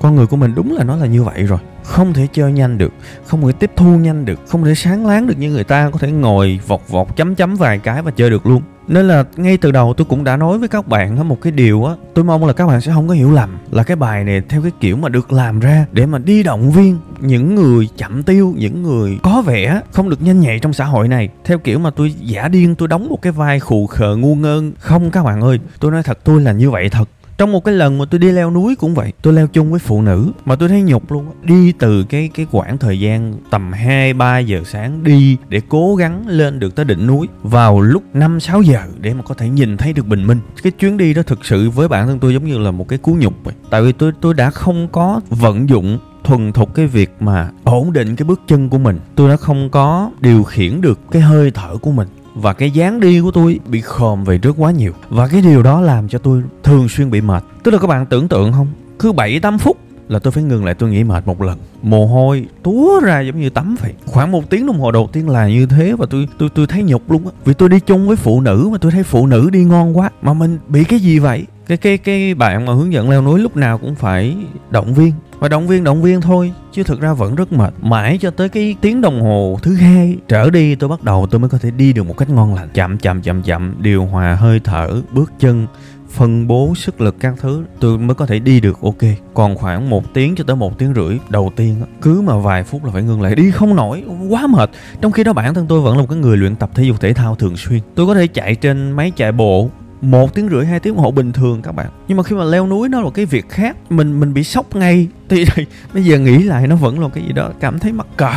Con 0.00 0.16
người 0.16 0.26
của 0.26 0.36
mình 0.36 0.54
đúng 0.54 0.76
là 0.76 0.84
nó 0.84 0.96
là 0.96 1.06
như 1.06 1.22
vậy 1.22 1.42
rồi. 1.42 1.58
Không 1.82 2.12
thể 2.12 2.26
chơi 2.32 2.52
nhanh 2.52 2.78
được, 2.78 2.92
không 3.26 3.46
thể 3.46 3.52
tiếp 3.52 3.70
thu 3.76 3.96
nhanh 3.96 4.24
được, 4.24 4.40
không 4.48 4.64
thể 4.64 4.74
sáng 4.74 5.06
láng 5.06 5.26
được 5.26 5.38
như 5.38 5.50
người 5.50 5.64
ta. 5.64 5.90
Có 5.90 5.98
thể 5.98 6.10
ngồi 6.10 6.60
vọt 6.66 6.80
vọt, 6.88 7.16
chấm 7.16 7.34
chấm 7.34 7.54
vài 7.54 7.78
cái 7.78 8.02
và 8.02 8.10
chơi 8.10 8.30
được 8.30 8.46
luôn 8.46 8.62
nên 8.88 9.08
là 9.08 9.24
ngay 9.36 9.56
từ 9.56 9.70
đầu 9.70 9.94
tôi 9.96 10.04
cũng 10.04 10.24
đã 10.24 10.36
nói 10.36 10.58
với 10.58 10.68
các 10.68 10.88
bạn 10.88 11.28
một 11.28 11.40
cái 11.40 11.52
điều 11.52 11.84
á, 11.84 11.94
tôi 12.14 12.24
mong 12.24 12.46
là 12.46 12.52
các 12.52 12.66
bạn 12.66 12.80
sẽ 12.80 12.92
không 12.92 13.08
có 13.08 13.14
hiểu 13.14 13.30
lầm, 13.30 13.58
là 13.70 13.82
cái 13.82 13.96
bài 13.96 14.24
này 14.24 14.42
theo 14.48 14.62
cái 14.62 14.70
kiểu 14.80 14.96
mà 14.96 15.08
được 15.08 15.32
làm 15.32 15.60
ra 15.60 15.86
để 15.92 16.06
mà 16.06 16.18
đi 16.18 16.42
động 16.42 16.70
viên 16.70 16.98
những 17.20 17.54
người 17.54 17.88
chậm 17.96 18.22
tiêu, 18.22 18.54
những 18.56 18.82
người 18.82 19.18
có 19.22 19.42
vẻ 19.46 19.80
không 19.92 20.10
được 20.10 20.22
nhanh 20.22 20.40
nhạy 20.40 20.58
trong 20.58 20.72
xã 20.72 20.84
hội 20.84 21.08
này. 21.08 21.28
Theo 21.44 21.58
kiểu 21.58 21.78
mà 21.78 21.90
tôi 21.90 22.14
giả 22.20 22.48
điên, 22.48 22.74
tôi 22.74 22.88
đóng 22.88 23.08
một 23.08 23.22
cái 23.22 23.32
vai 23.32 23.60
khù 23.60 23.86
khờ, 23.86 24.16
ngu 24.16 24.34
ngơ. 24.34 24.62
Không, 24.78 25.10
các 25.10 25.22
bạn 25.24 25.40
ơi, 25.40 25.60
tôi 25.80 25.90
nói 25.90 26.02
thật, 26.02 26.18
tôi 26.24 26.40
là 26.40 26.52
như 26.52 26.70
vậy 26.70 26.88
thật 26.88 27.08
trong 27.40 27.52
một 27.52 27.64
cái 27.64 27.74
lần 27.74 27.98
mà 27.98 28.04
tôi 28.04 28.18
đi 28.18 28.30
leo 28.30 28.50
núi 28.50 28.76
cũng 28.76 28.94
vậy, 28.94 29.12
tôi 29.22 29.32
leo 29.32 29.46
chung 29.46 29.70
với 29.70 29.80
phụ 29.80 30.02
nữ 30.02 30.32
mà 30.44 30.56
tôi 30.56 30.68
thấy 30.68 30.82
nhục 30.82 31.12
luôn 31.12 31.26
đi 31.42 31.72
từ 31.72 32.04
cái 32.04 32.30
cái 32.34 32.46
quãng 32.50 32.78
thời 32.78 33.00
gian 33.00 33.34
tầm 33.50 33.72
2 33.72 34.12
3 34.14 34.38
giờ 34.38 34.62
sáng 34.66 35.04
đi 35.04 35.36
để 35.48 35.60
cố 35.68 35.96
gắng 35.96 36.24
lên 36.26 36.58
được 36.58 36.74
tới 36.74 36.84
đỉnh 36.84 37.06
núi 37.06 37.28
vào 37.42 37.80
lúc 37.80 38.02
5 38.14 38.40
6 38.40 38.62
giờ 38.62 38.80
để 39.00 39.14
mà 39.14 39.22
có 39.22 39.34
thể 39.34 39.48
nhìn 39.48 39.76
thấy 39.76 39.92
được 39.92 40.06
bình 40.06 40.26
minh. 40.26 40.38
Cái 40.62 40.72
chuyến 40.72 40.96
đi 40.96 41.14
đó 41.14 41.22
thực 41.22 41.44
sự 41.44 41.70
với 41.70 41.88
bản 41.88 42.06
thân 42.06 42.18
tôi 42.18 42.34
giống 42.34 42.44
như 42.44 42.58
là 42.58 42.70
một 42.70 42.88
cái 42.88 42.98
cú 42.98 43.14
nhục 43.14 43.34
vậy. 43.44 43.54
Tại 43.70 43.82
vì 43.82 43.92
tôi 43.92 44.12
tôi 44.20 44.34
đã 44.34 44.50
không 44.50 44.88
có 44.92 45.20
vận 45.28 45.68
dụng 45.68 45.98
thuần 46.24 46.52
thục 46.52 46.74
cái 46.74 46.86
việc 46.86 47.10
mà 47.20 47.50
ổn 47.64 47.92
định 47.92 48.16
cái 48.16 48.24
bước 48.24 48.40
chân 48.46 48.68
của 48.68 48.78
mình. 48.78 48.98
Tôi 49.14 49.28
đã 49.28 49.36
không 49.36 49.70
có 49.70 50.10
điều 50.20 50.42
khiển 50.42 50.80
được 50.80 50.98
cái 51.10 51.22
hơi 51.22 51.50
thở 51.50 51.76
của 51.76 51.90
mình 51.92 52.08
và 52.34 52.52
cái 52.52 52.70
dáng 52.70 53.00
đi 53.00 53.20
của 53.20 53.30
tôi 53.30 53.60
bị 53.66 53.80
khòm 53.80 54.24
về 54.24 54.38
trước 54.38 54.54
quá 54.58 54.70
nhiều. 54.70 54.92
Và 55.08 55.28
cái 55.28 55.40
điều 55.40 55.62
đó 55.62 55.80
làm 55.80 56.08
cho 56.08 56.18
tôi 56.18 56.42
thường 56.62 56.88
xuyên 56.88 57.10
bị 57.10 57.20
mệt. 57.20 57.44
Tức 57.62 57.70
là 57.70 57.78
các 57.78 57.86
bạn 57.86 58.06
tưởng 58.06 58.28
tượng 58.28 58.52
không? 58.52 58.66
Cứ 58.98 59.12
7 59.12 59.40
8 59.40 59.58
phút 59.58 59.76
là 60.08 60.18
tôi 60.18 60.30
phải 60.30 60.42
ngừng 60.42 60.64
lại, 60.64 60.74
tôi 60.74 60.90
nghỉ 60.90 61.04
mệt 61.04 61.26
một 61.26 61.42
lần. 61.42 61.58
Mồ 61.82 62.06
hôi 62.06 62.46
túa 62.62 63.00
ra 63.00 63.20
giống 63.20 63.40
như 63.40 63.50
tắm 63.50 63.76
vậy. 63.82 63.92
Khoảng 64.06 64.30
một 64.30 64.50
tiếng 64.50 64.66
đồng 64.66 64.80
hồ 64.80 64.90
đầu 64.90 65.08
tiên 65.12 65.28
là 65.28 65.48
như 65.48 65.66
thế 65.66 65.92
và 65.98 66.06
tôi 66.10 66.28
tôi 66.38 66.48
tôi 66.54 66.66
thấy 66.66 66.82
nhục 66.82 67.10
luôn 67.10 67.26
á. 67.26 67.32
Vì 67.44 67.54
tôi 67.54 67.68
đi 67.68 67.80
chung 67.80 68.06
với 68.06 68.16
phụ 68.16 68.40
nữ 68.40 68.68
mà 68.72 68.78
tôi 68.78 68.92
thấy 68.92 69.02
phụ 69.02 69.26
nữ 69.26 69.50
đi 69.50 69.64
ngon 69.64 69.98
quá. 69.98 70.10
Mà 70.22 70.32
mình 70.32 70.58
bị 70.68 70.84
cái 70.84 70.98
gì 70.98 71.18
vậy? 71.18 71.46
Cái 71.70 71.76
cái 71.76 71.98
cái 71.98 72.34
bạn 72.34 72.66
mà 72.66 72.72
hướng 72.72 72.92
dẫn 72.92 73.10
leo 73.10 73.22
núi 73.22 73.40
lúc 73.40 73.56
nào 73.56 73.78
cũng 73.78 73.94
phải 73.94 74.36
động 74.70 74.94
viên. 74.94 75.12
Và 75.38 75.48
động 75.48 75.66
viên 75.66 75.84
động 75.84 76.02
viên 76.02 76.20
thôi, 76.20 76.52
chứ 76.72 76.82
thực 76.82 77.00
ra 77.00 77.12
vẫn 77.12 77.34
rất 77.34 77.52
mệt. 77.52 77.74
Mãi 77.82 78.18
cho 78.20 78.30
tới 78.30 78.48
cái 78.48 78.76
tiếng 78.80 79.00
đồng 79.00 79.20
hồ 79.20 79.58
thứ 79.62 79.74
hai, 79.74 80.16
trở 80.28 80.50
đi, 80.50 80.74
tôi 80.74 80.88
bắt 80.88 81.02
đầu 81.04 81.26
tôi 81.30 81.40
mới 81.40 81.50
có 81.50 81.58
thể 81.58 81.70
đi 81.70 81.92
được 81.92 82.06
một 82.06 82.16
cách 82.16 82.30
ngon 82.30 82.54
lành. 82.54 82.68
Chậm 82.74 82.98
chậm 82.98 83.22
chậm 83.22 83.42
chậm, 83.42 83.74
điều 83.78 84.04
hòa 84.04 84.34
hơi 84.34 84.60
thở, 84.64 85.02
bước 85.12 85.32
chân, 85.38 85.66
phân 86.10 86.46
bố 86.46 86.72
sức 86.76 87.00
lực 87.00 87.16
các 87.20 87.34
thứ, 87.40 87.64
tôi 87.80 87.98
mới 87.98 88.14
có 88.14 88.26
thể 88.26 88.38
đi 88.38 88.60
được, 88.60 88.80
ok. 88.82 89.10
Còn 89.34 89.54
khoảng 89.54 89.90
một 89.90 90.14
tiếng 90.14 90.34
cho 90.34 90.44
tới 90.44 90.56
một 90.56 90.78
tiếng 90.78 90.94
rưỡi, 90.94 91.18
đầu 91.28 91.52
tiên 91.56 91.76
cứ 92.02 92.20
mà 92.20 92.36
vài 92.36 92.64
phút 92.64 92.84
là 92.84 92.90
phải 92.90 93.02
ngưng 93.02 93.22
lại, 93.22 93.34
đi 93.34 93.50
không 93.50 93.76
nổi, 93.76 94.04
quá 94.28 94.46
mệt. 94.46 94.70
Trong 95.00 95.12
khi 95.12 95.24
đó 95.24 95.32
bản 95.32 95.54
thân 95.54 95.66
tôi 95.66 95.80
vẫn 95.80 95.96
là 95.96 96.02
một 96.02 96.08
cái 96.10 96.18
người 96.18 96.36
luyện 96.36 96.56
tập 96.56 96.70
thể 96.74 96.84
dục 96.84 97.00
thể 97.00 97.12
thao 97.12 97.34
thường 97.34 97.56
xuyên. 97.56 97.80
Tôi 97.94 98.06
có 98.06 98.14
thể 98.14 98.26
chạy 98.26 98.54
trên 98.54 98.90
máy 98.90 99.12
chạy 99.16 99.32
bộ 99.32 99.70
một 100.00 100.34
tiếng 100.34 100.48
rưỡi 100.48 100.66
hai 100.66 100.80
tiếng 100.80 100.94
đồng 100.94 101.04
hồ 101.04 101.10
bình 101.10 101.32
thường 101.32 101.62
các 101.62 101.72
bạn. 101.72 101.86
Nhưng 102.08 102.16
mà 102.16 102.22
khi 102.22 102.36
mà 102.36 102.44
leo 102.44 102.66
núi 102.66 102.88
nó 102.88 103.00
là 103.00 103.10
cái 103.14 103.26
việc 103.26 103.48
khác 103.48 103.76
mình 103.90 104.20
mình 104.20 104.34
bị 104.34 104.44
sốc 104.44 104.76
ngay. 104.76 105.08
Thì, 105.28 105.44
thì 105.44 105.66
bây 105.94 106.04
giờ 106.04 106.18
nghĩ 106.18 106.42
lại 106.42 106.66
nó 106.66 106.76
vẫn 106.76 107.00
là 107.00 107.08
cái 107.08 107.24
gì 107.24 107.32
đó 107.32 107.50
cảm 107.60 107.78
thấy 107.78 107.92
mắc 107.92 108.06
cỡ. 108.16 108.36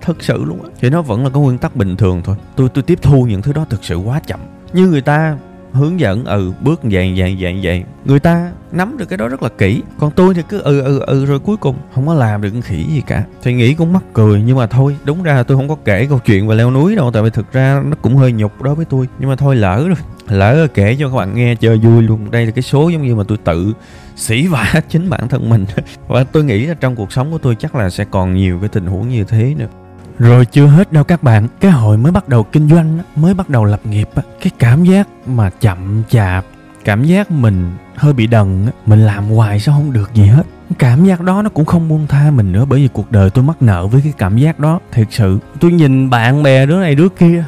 Thật 0.00 0.22
sự 0.22 0.44
luôn 0.44 0.62
á. 0.62 0.70
Thì 0.80 0.90
nó 0.90 1.02
vẫn 1.02 1.24
là 1.24 1.30
cái 1.30 1.42
nguyên 1.42 1.58
tắc 1.58 1.76
bình 1.76 1.96
thường 1.96 2.22
thôi. 2.24 2.36
Tôi 2.56 2.68
tôi 2.68 2.82
tiếp 2.82 2.98
thu 3.02 3.26
những 3.26 3.42
thứ 3.42 3.52
đó 3.52 3.66
thực 3.70 3.84
sự 3.84 3.96
quá 3.96 4.20
chậm. 4.26 4.40
Như 4.72 4.86
người 4.88 5.00
ta 5.00 5.36
hướng 5.76 6.00
dẫn 6.00 6.24
ừ 6.24 6.52
bước 6.60 6.80
vậy 6.82 7.14
vậy 7.16 7.36
vậy 7.40 7.60
vậy. 7.62 7.84
Người 8.04 8.20
ta 8.20 8.50
nắm 8.72 8.96
được 8.98 9.08
cái 9.08 9.16
đó 9.16 9.28
rất 9.28 9.42
là 9.42 9.48
kỹ. 9.48 9.82
Còn 9.98 10.10
tôi 10.10 10.34
thì 10.34 10.42
cứ 10.48 10.60
ừ 10.60 10.80
ừ 10.80 11.00
ừ 11.06 11.26
rồi 11.26 11.38
cuối 11.38 11.56
cùng 11.56 11.76
không 11.94 12.06
có 12.06 12.14
làm 12.14 12.42
được 12.42 12.50
khỉ 12.64 12.84
gì 12.84 13.02
cả. 13.06 13.24
Thì 13.42 13.54
nghĩ 13.54 13.74
cũng 13.74 13.92
mắc 13.92 14.02
cười, 14.12 14.42
nhưng 14.46 14.56
mà 14.56 14.66
thôi, 14.66 14.96
đúng 15.04 15.22
ra 15.22 15.34
là 15.34 15.42
tôi 15.42 15.56
không 15.56 15.68
có 15.68 15.76
kể 15.84 16.06
câu 16.08 16.18
chuyện 16.18 16.48
về 16.48 16.56
leo 16.56 16.70
núi 16.70 16.96
đâu, 16.96 17.10
tại 17.10 17.22
vì 17.22 17.30
thực 17.30 17.52
ra 17.52 17.82
nó 17.86 17.96
cũng 18.02 18.16
hơi 18.16 18.32
nhục 18.32 18.62
đối 18.62 18.74
với 18.74 18.84
tôi. 18.84 19.08
Nhưng 19.18 19.28
mà 19.28 19.36
thôi, 19.36 19.56
lỡ 19.56 19.84
rồi, 19.88 19.96
lỡ 20.28 20.66
kể 20.74 20.96
cho 20.98 21.08
các 21.08 21.16
bạn 21.16 21.34
nghe 21.34 21.54
chơi 21.54 21.78
vui 21.78 22.02
luôn. 22.02 22.30
Đây 22.30 22.46
là 22.46 22.50
cái 22.50 22.62
số 22.62 22.88
giống 22.88 23.02
như 23.02 23.14
mà 23.14 23.24
tôi 23.28 23.38
tự 23.44 23.72
xỉ 24.16 24.46
vả 24.46 24.80
chính 24.88 25.10
bản 25.10 25.28
thân 25.28 25.48
mình. 25.50 25.66
Và 26.08 26.24
tôi 26.24 26.44
nghĩ 26.44 26.66
là 26.66 26.74
trong 26.74 26.96
cuộc 26.96 27.12
sống 27.12 27.32
của 27.32 27.38
tôi 27.38 27.56
chắc 27.56 27.74
là 27.74 27.90
sẽ 27.90 28.04
còn 28.04 28.34
nhiều 28.34 28.58
cái 28.60 28.68
tình 28.68 28.86
huống 28.86 29.08
như 29.08 29.24
thế 29.24 29.54
nữa 29.58 29.68
rồi 30.18 30.46
chưa 30.46 30.66
hết 30.66 30.92
đâu 30.92 31.04
các 31.04 31.22
bạn 31.22 31.48
Cái 31.60 31.70
hồi 31.70 31.96
mới 31.96 32.12
bắt 32.12 32.28
đầu 32.28 32.42
kinh 32.42 32.68
doanh 32.68 32.98
Mới 33.16 33.34
bắt 33.34 33.50
đầu 33.50 33.64
lập 33.64 33.80
nghiệp 33.84 34.08
Cái 34.14 34.50
cảm 34.58 34.84
giác 34.84 35.08
mà 35.26 35.50
chậm 35.50 36.02
chạp 36.08 36.44
Cảm 36.84 37.04
giác 37.04 37.30
mình 37.30 37.72
hơi 37.94 38.12
bị 38.12 38.26
đần 38.26 38.66
Mình 38.86 39.06
làm 39.06 39.24
hoài 39.24 39.60
sao 39.60 39.74
không 39.74 39.92
được 39.92 40.10
gì 40.14 40.26
hết. 40.26 40.42
Cảm 40.78 41.04
giác 41.04 41.20
đó 41.20 41.42
nó 41.42 41.50
cũng 41.50 41.64
không 41.64 41.88
buông 41.88 42.06
tha 42.06 42.30
mình 42.30 42.52
nữa 42.52 42.64
Bởi 42.68 42.80
vì 42.80 42.88
cuộc 42.92 43.12
đời 43.12 43.30
tôi 43.30 43.44
mắc 43.44 43.62
nợ 43.62 43.86
với 43.86 44.00
cái 44.04 44.12
cảm 44.18 44.38
giác 44.38 44.60
đó 44.60 44.80
Thiệt 44.92 45.06
sự. 45.10 45.38
Tôi 45.60 45.72
nhìn 45.72 46.10
bạn 46.10 46.42
bè 46.42 46.66
đứa 46.66 46.80
này 46.80 46.94
đứa 46.94 47.08
kia 47.08 47.44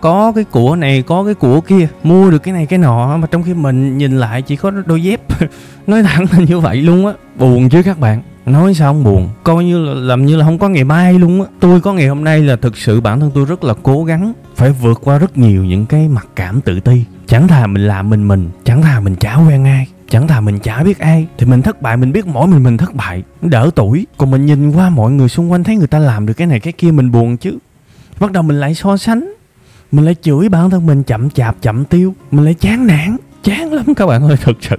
có 0.00 0.32
cái 0.34 0.44
của 0.44 0.76
này 0.76 1.02
có 1.02 1.24
cái 1.24 1.34
của 1.34 1.60
kia 1.60 1.88
mua 2.02 2.30
được 2.30 2.38
cái 2.38 2.54
này 2.54 2.66
cái 2.66 2.78
nọ 2.78 3.16
mà 3.16 3.26
trong 3.30 3.42
khi 3.42 3.54
mình 3.54 3.98
nhìn 3.98 4.18
lại 4.18 4.42
chỉ 4.42 4.56
có 4.56 4.70
đôi 4.70 5.02
dép. 5.02 5.20
Nói 5.86 6.02
thẳng 6.02 6.26
là 6.32 6.38
như 6.38 6.60
vậy 6.60 6.76
luôn 6.76 7.06
á 7.06 7.12
buồn 7.38 7.68
chứ 7.68 7.82
các 7.82 7.98
bạn 7.98 8.22
nói 8.48 8.74
sao 8.74 8.92
không 8.92 9.04
buồn, 9.04 9.28
coi 9.44 9.64
như 9.64 9.84
là 9.84 9.94
làm 9.94 10.26
như 10.26 10.36
là 10.36 10.44
không 10.44 10.58
có 10.58 10.68
ngày 10.68 10.84
mai 10.84 11.18
luôn 11.18 11.42
á. 11.42 11.48
Tôi 11.60 11.80
có 11.80 11.92
ngày 11.92 12.08
hôm 12.08 12.24
nay 12.24 12.40
là 12.42 12.56
thực 12.56 12.76
sự 12.76 13.00
bản 13.00 13.20
thân 13.20 13.30
tôi 13.34 13.44
rất 13.44 13.64
là 13.64 13.74
cố 13.82 14.04
gắng 14.04 14.32
phải 14.56 14.70
vượt 14.70 15.00
qua 15.04 15.18
rất 15.18 15.38
nhiều 15.38 15.64
những 15.64 15.86
cái 15.86 16.08
mặc 16.08 16.26
cảm 16.36 16.60
tự 16.60 16.80
ti. 16.80 17.04
Chẳng 17.26 17.48
thà 17.48 17.66
mình 17.66 17.86
làm 17.86 18.10
mình 18.10 18.28
mình, 18.28 18.50
chẳng 18.64 18.82
thà 18.82 19.00
mình 19.00 19.16
chả 19.16 19.34
quen 19.34 19.64
ai, 19.64 19.86
chẳng 20.08 20.28
thà 20.28 20.40
mình 20.40 20.58
chả 20.58 20.82
biết 20.82 20.98
ai, 20.98 21.26
thì 21.38 21.46
mình 21.46 21.62
thất 21.62 21.82
bại, 21.82 21.96
mình 21.96 22.12
biết 22.12 22.26
mỗi 22.26 22.46
mình 22.46 22.62
mình 22.62 22.76
thất 22.76 22.94
bại, 22.94 23.22
đỡ 23.42 23.70
tuổi. 23.74 24.06
Còn 24.18 24.30
mình 24.30 24.46
nhìn 24.46 24.72
qua 24.72 24.90
mọi 24.90 25.12
người 25.12 25.28
xung 25.28 25.52
quanh 25.52 25.64
thấy 25.64 25.76
người 25.76 25.86
ta 25.86 25.98
làm 25.98 26.26
được 26.26 26.34
cái 26.34 26.46
này 26.46 26.60
cái 26.60 26.72
kia, 26.72 26.90
mình 26.90 27.10
buồn 27.10 27.36
chứ. 27.36 27.58
Bắt 28.20 28.32
đầu 28.32 28.42
mình 28.42 28.60
lại 28.60 28.74
so 28.74 28.96
sánh, 28.96 29.32
mình 29.92 30.04
lại 30.04 30.16
chửi 30.22 30.48
bản 30.48 30.70
thân 30.70 30.86
mình 30.86 31.02
chậm 31.02 31.30
chạp, 31.30 31.56
chậm 31.62 31.84
tiêu, 31.84 32.14
mình 32.30 32.44
lại 32.44 32.54
chán 32.54 32.86
nản, 32.86 33.16
chán 33.42 33.72
lắm 33.72 33.94
các 33.94 34.06
bạn 34.06 34.28
ơi, 34.28 34.36
thật 34.42 34.56
sự. 34.60 34.76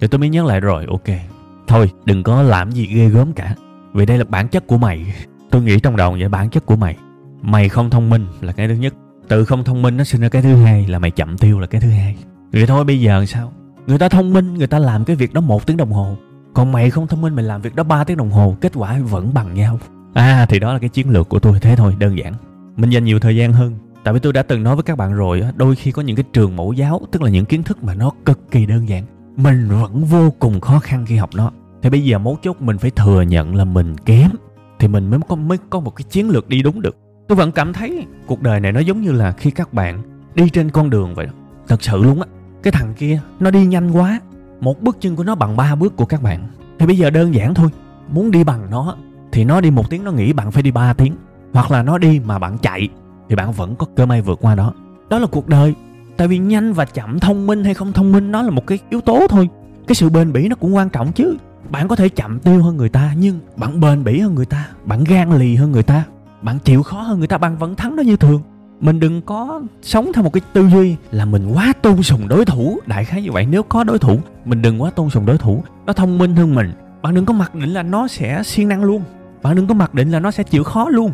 Rồi 0.00 0.08
tôi 0.08 0.18
mới 0.18 0.28
nhớ 0.28 0.44
lại 0.44 0.60
rồi, 0.60 0.86
ok 0.88 1.33
thôi, 1.74 1.90
đừng 2.04 2.22
có 2.22 2.42
làm 2.42 2.70
gì 2.70 2.86
ghê 2.86 3.08
gớm 3.08 3.32
cả. 3.32 3.54
Vì 3.92 4.06
đây 4.06 4.18
là 4.18 4.24
bản 4.28 4.48
chất 4.48 4.66
của 4.66 4.78
mày. 4.78 5.14
Tôi 5.50 5.62
nghĩ 5.62 5.80
trong 5.80 5.96
đầu 5.96 6.16
vậy, 6.20 6.28
bản 6.28 6.50
chất 6.50 6.66
của 6.66 6.76
mày. 6.76 6.96
Mày 7.42 7.68
không 7.68 7.90
thông 7.90 8.10
minh 8.10 8.26
là 8.40 8.52
cái 8.52 8.68
thứ 8.68 8.74
nhất. 8.74 8.94
Tự 9.28 9.44
không 9.44 9.64
thông 9.64 9.82
minh 9.82 9.96
nó 9.96 10.04
sinh 10.04 10.20
ra 10.20 10.28
cái 10.28 10.42
thứ 10.42 10.54
hai 10.54 10.86
là 10.88 10.98
mày 10.98 11.10
chậm 11.10 11.38
tiêu 11.38 11.60
là 11.60 11.66
cái 11.66 11.80
thứ 11.80 11.88
hai. 11.88 12.16
Vậy 12.52 12.66
thôi, 12.66 12.84
bây 12.84 13.00
giờ 13.00 13.26
sao? 13.26 13.52
Người 13.86 13.98
ta 13.98 14.08
thông 14.08 14.32
minh, 14.32 14.54
người 14.54 14.66
ta 14.66 14.78
làm 14.78 15.04
cái 15.04 15.16
việc 15.16 15.32
đó 15.32 15.40
một 15.40 15.66
tiếng 15.66 15.76
đồng 15.76 15.92
hồ. 15.92 16.16
Còn 16.54 16.72
mày 16.72 16.90
không 16.90 17.06
thông 17.06 17.20
minh, 17.20 17.34
mày 17.34 17.44
làm 17.44 17.62
việc 17.62 17.74
đó 17.74 17.82
3 17.82 18.04
tiếng 18.04 18.16
đồng 18.16 18.30
hồ, 18.30 18.56
kết 18.60 18.72
quả 18.74 18.98
vẫn 18.98 19.34
bằng 19.34 19.54
nhau. 19.54 19.78
À 20.14 20.46
thì 20.48 20.58
đó 20.58 20.72
là 20.72 20.78
cái 20.78 20.88
chiến 20.88 21.10
lược 21.10 21.28
của 21.28 21.38
tôi. 21.38 21.60
Thế 21.60 21.76
thôi, 21.76 21.94
đơn 21.98 22.18
giản. 22.18 22.34
Mình 22.76 22.90
dành 22.90 23.04
nhiều 23.04 23.18
thời 23.18 23.36
gian 23.36 23.52
hơn. 23.52 23.78
Tại 24.04 24.14
vì 24.14 24.20
tôi 24.20 24.32
đã 24.32 24.42
từng 24.42 24.62
nói 24.62 24.76
với 24.76 24.82
các 24.82 24.98
bạn 24.98 25.14
rồi 25.14 25.42
đôi 25.56 25.76
khi 25.76 25.92
có 25.92 26.02
những 26.02 26.16
cái 26.16 26.24
trường 26.32 26.56
mẫu 26.56 26.72
giáo, 26.72 27.00
tức 27.12 27.22
là 27.22 27.30
những 27.30 27.44
kiến 27.44 27.62
thức 27.62 27.84
mà 27.84 27.94
nó 27.94 28.10
cực 28.24 28.50
kỳ 28.50 28.66
đơn 28.66 28.88
giản, 28.88 29.04
mình 29.36 29.68
vẫn 29.68 30.04
vô 30.04 30.30
cùng 30.38 30.60
khó 30.60 30.78
khăn 30.78 31.06
khi 31.06 31.16
học 31.16 31.30
nó 31.34 31.50
thì 31.84 31.90
bây 31.90 32.04
giờ 32.04 32.18
mấu 32.18 32.38
chốt 32.42 32.56
mình 32.60 32.78
phải 32.78 32.90
thừa 32.90 33.22
nhận 33.22 33.54
là 33.54 33.64
mình 33.64 33.96
kém, 34.04 34.30
thì 34.78 34.88
mình 34.88 35.10
mới 35.10 35.20
có 35.28 35.36
mới 35.36 35.58
có 35.70 35.80
một 35.80 35.96
cái 35.96 36.04
chiến 36.10 36.30
lược 36.30 36.48
đi 36.48 36.62
đúng 36.62 36.82
được. 36.82 36.96
Tôi 37.28 37.36
vẫn 37.36 37.52
cảm 37.52 37.72
thấy 37.72 38.06
cuộc 38.26 38.42
đời 38.42 38.60
này 38.60 38.72
nó 38.72 38.80
giống 38.80 39.02
như 39.02 39.12
là 39.12 39.32
khi 39.32 39.50
các 39.50 39.72
bạn 39.72 40.02
đi 40.34 40.48
trên 40.48 40.70
con 40.70 40.90
đường 40.90 41.14
vậy 41.14 41.26
đó. 41.26 41.32
Thật 41.68 41.82
sự 41.82 42.02
luôn 42.02 42.20
á, 42.20 42.28
cái 42.62 42.72
thằng 42.72 42.94
kia 42.94 43.20
nó 43.40 43.50
đi 43.50 43.66
nhanh 43.66 43.90
quá, 43.90 44.20
một 44.60 44.82
bước 44.82 44.96
chân 45.00 45.16
của 45.16 45.24
nó 45.24 45.34
bằng 45.34 45.56
ba 45.56 45.74
bước 45.74 45.96
của 45.96 46.04
các 46.04 46.22
bạn. 46.22 46.46
Thì 46.78 46.86
bây 46.86 46.98
giờ 46.98 47.10
đơn 47.10 47.34
giản 47.34 47.54
thôi, 47.54 47.68
muốn 48.08 48.30
đi 48.30 48.44
bằng 48.44 48.70
nó 48.70 48.96
thì 49.32 49.44
nó 49.44 49.60
đi 49.60 49.70
một 49.70 49.90
tiếng, 49.90 50.04
nó 50.04 50.12
nghĩ 50.12 50.32
bạn 50.32 50.50
phải 50.50 50.62
đi 50.62 50.70
ba 50.70 50.92
tiếng. 50.92 51.16
Hoặc 51.52 51.70
là 51.70 51.82
nó 51.82 51.98
đi 51.98 52.20
mà 52.24 52.38
bạn 52.38 52.58
chạy 52.58 52.88
thì 53.28 53.36
bạn 53.36 53.52
vẫn 53.52 53.76
có 53.76 53.86
cơ 53.96 54.06
may 54.06 54.22
vượt 54.22 54.38
qua 54.42 54.54
đó 54.54 54.72
đó 55.10 55.18
là 55.18 55.26
cuộc 55.26 55.48
đời. 55.48 55.74
Tại 56.16 56.28
vì 56.28 56.38
nhanh 56.38 56.72
và 56.72 56.84
chậm 56.84 57.20
thông 57.20 57.46
minh 57.46 57.64
hay 57.64 57.74
không 57.74 57.92
thông 57.92 58.12
minh 58.12 58.32
nó 58.32 58.42
là 58.42 58.50
một 58.50 58.66
cái 58.66 58.78
yếu 58.90 59.00
tố 59.00 59.26
thôi. 59.28 59.48
Cái 59.86 59.94
sự 59.94 60.08
bền 60.08 60.32
bỉ 60.32 60.48
nó 60.48 60.56
cũng 60.56 60.74
quan 60.74 60.88
trọng 60.88 61.12
chứ 61.12 61.36
bạn 61.70 61.88
có 61.88 61.96
thể 61.96 62.08
chậm 62.08 62.38
tiêu 62.38 62.62
hơn 62.62 62.76
người 62.76 62.88
ta, 62.88 63.14
nhưng 63.18 63.40
bạn 63.56 63.80
bền 63.80 64.04
bỉ 64.04 64.20
hơn 64.20 64.34
người 64.34 64.46
ta, 64.46 64.68
bạn 64.84 65.04
gan 65.04 65.38
lì 65.38 65.56
hơn 65.56 65.72
người 65.72 65.82
ta, 65.82 66.04
bạn 66.42 66.58
chịu 66.58 66.82
khó 66.82 67.00
hơn 67.00 67.18
người 67.18 67.28
ta, 67.28 67.38
bạn 67.38 67.56
vẫn 67.56 67.74
thắng 67.74 67.96
nó 67.96 68.02
như 68.02 68.16
thường. 68.16 68.42
Mình 68.80 69.00
đừng 69.00 69.22
có 69.22 69.62
sống 69.82 70.12
theo 70.14 70.24
một 70.24 70.32
cái 70.32 70.40
tư 70.52 70.68
duy 70.68 70.96
là 71.10 71.24
mình 71.24 71.52
quá 71.54 71.72
tôn 71.82 72.02
sùng 72.02 72.28
đối 72.28 72.44
thủ. 72.44 72.78
Đại 72.86 73.04
khái 73.04 73.22
như 73.22 73.32
vậy, 73.32 73.46
nếu 73.50 73.62
có 73.62 73.84
đối 73.84 73.98
thủ, 73.98 74.18
mình 74.44 74.62
đừng 74.62 74.82
quá 74.82 74.90
tôn 74.90 75.10
sùng 75.10 75.26
đối 75.26 75.38
thủ. 75.38 75.64
Nó 75.86 75.92
thông 75.92 76.18
minh 76.18 76.36
hơn 76.36 76.54
mình. 76.54 76.72
Bạn 77.02 77.14
đừng 77.14 77.26
có 77.26 77.32
mặc 77.34 77.54
định 77.54 77.70
là 77.70 77.82
nó 77.82 78.08
sẽ 78.08 78.42
siêng 78.42 78.68
năng 78.68 78.84
luôn. 78.84 79.02
Bạn 79.42 79.56
đừng 79.56 79.66
có 79.66 79.74
mặc 79.74 79.94
định 79.94 80.10
là 80.10 80.20
nó 80.20 80.30
sẽ 80.30 80.42
chịu 80.42 80.64
khó 80.64 80.88
luôn. 80.88 81.12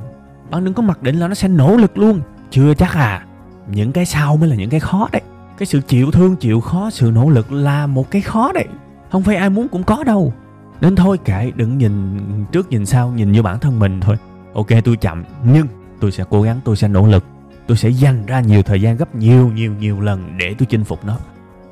Bạn 0.50 0.64
đừng 0.64 0.74
có 0.74 0.82
mặc 0.82 1.02
định 1.02 1.16
là 1.16 1.28
nó 1.28 1.34
sẽ 1.34 1.48
nỗ 1.48 1.76
lực 1.76 1.98
luôn. 1.98 2.20
Chưa 2.50 2.74
chắc 2.74 2.94
à. 2.94 3.24
Những 3.72 3.92
cái 3.92 4.06
sau 4.06 4.36
mới 4.36 4.48
là 4.48 4.56
những 4.56 4.70
cái 4.70 4.80
khó 4.80 5.08
đấy. 5.12 5.22
Cái 5.58 5.66
sự 5.66 5.80
chịu 5.80 6.10
thương, 6.10 6.36
chịu 6.36 6.60
khó, 6.60 6.90
sự 6.90 7.10
nỗ 7.14 7.30
lực 7.30 7.52
là 7.52 7.86
một 7.86 8.10
cái 8.10 8.22
khó 8.22 8.52
đấy 8.52 8.66
không 9.10 9.22
phải 9.22 9.36
ai 9.36 9.50
muốn 9.50 9.68
cũng 9.68 9.82
có 9.82 10.04
đâu. 10.04 10.32
Nên 10.80 10.96
thôi 10.96 11.18
kệ, 11.24 11.52
đừng 11.56 11.78
nhìn 11.78 12.20
trước 12.52 12.70
nhìn 12.70 12.86
sau, 12.86 13.10
nhìn 13.10 13.32
vô 13.32 13.42
bản 13.42 13.58
thân 13.60 13.78
mình 13.78 14.00
thôi. 14.00 14.16
Ok, 14.54 14.66
tôi 14.84 14.96
chậm, 14.96 15.24
nhưng 15.44 15.66
tôi 16.00 16.12
sẽ 16.12 16.24
cố 16.30 16.42
gắng, 16.42 16.60
tôi 16.64 16.76
sẽ 16.76 16.88
nỗ 16.88 17.06
lực. 17.06 17.24
Tôi 17.66 17.76
sẽ 17.76 17.88
dành 17.88 18.26
ra 18.26 18.40
nhiều 18.40 18.62
thời 18.62 18.80
gian 18.80 18.96
gấp 18.96 19.14
nhiều 19.14 19.50
nhiều 19.54 19.74
nhiều 19.80 20.00
lần 20.00 20.38
để 20.38 20.54
tôi 20.58 20.66
chinh 20.66 20.84
phục 20.84 21.04
nó. 21.04 21.16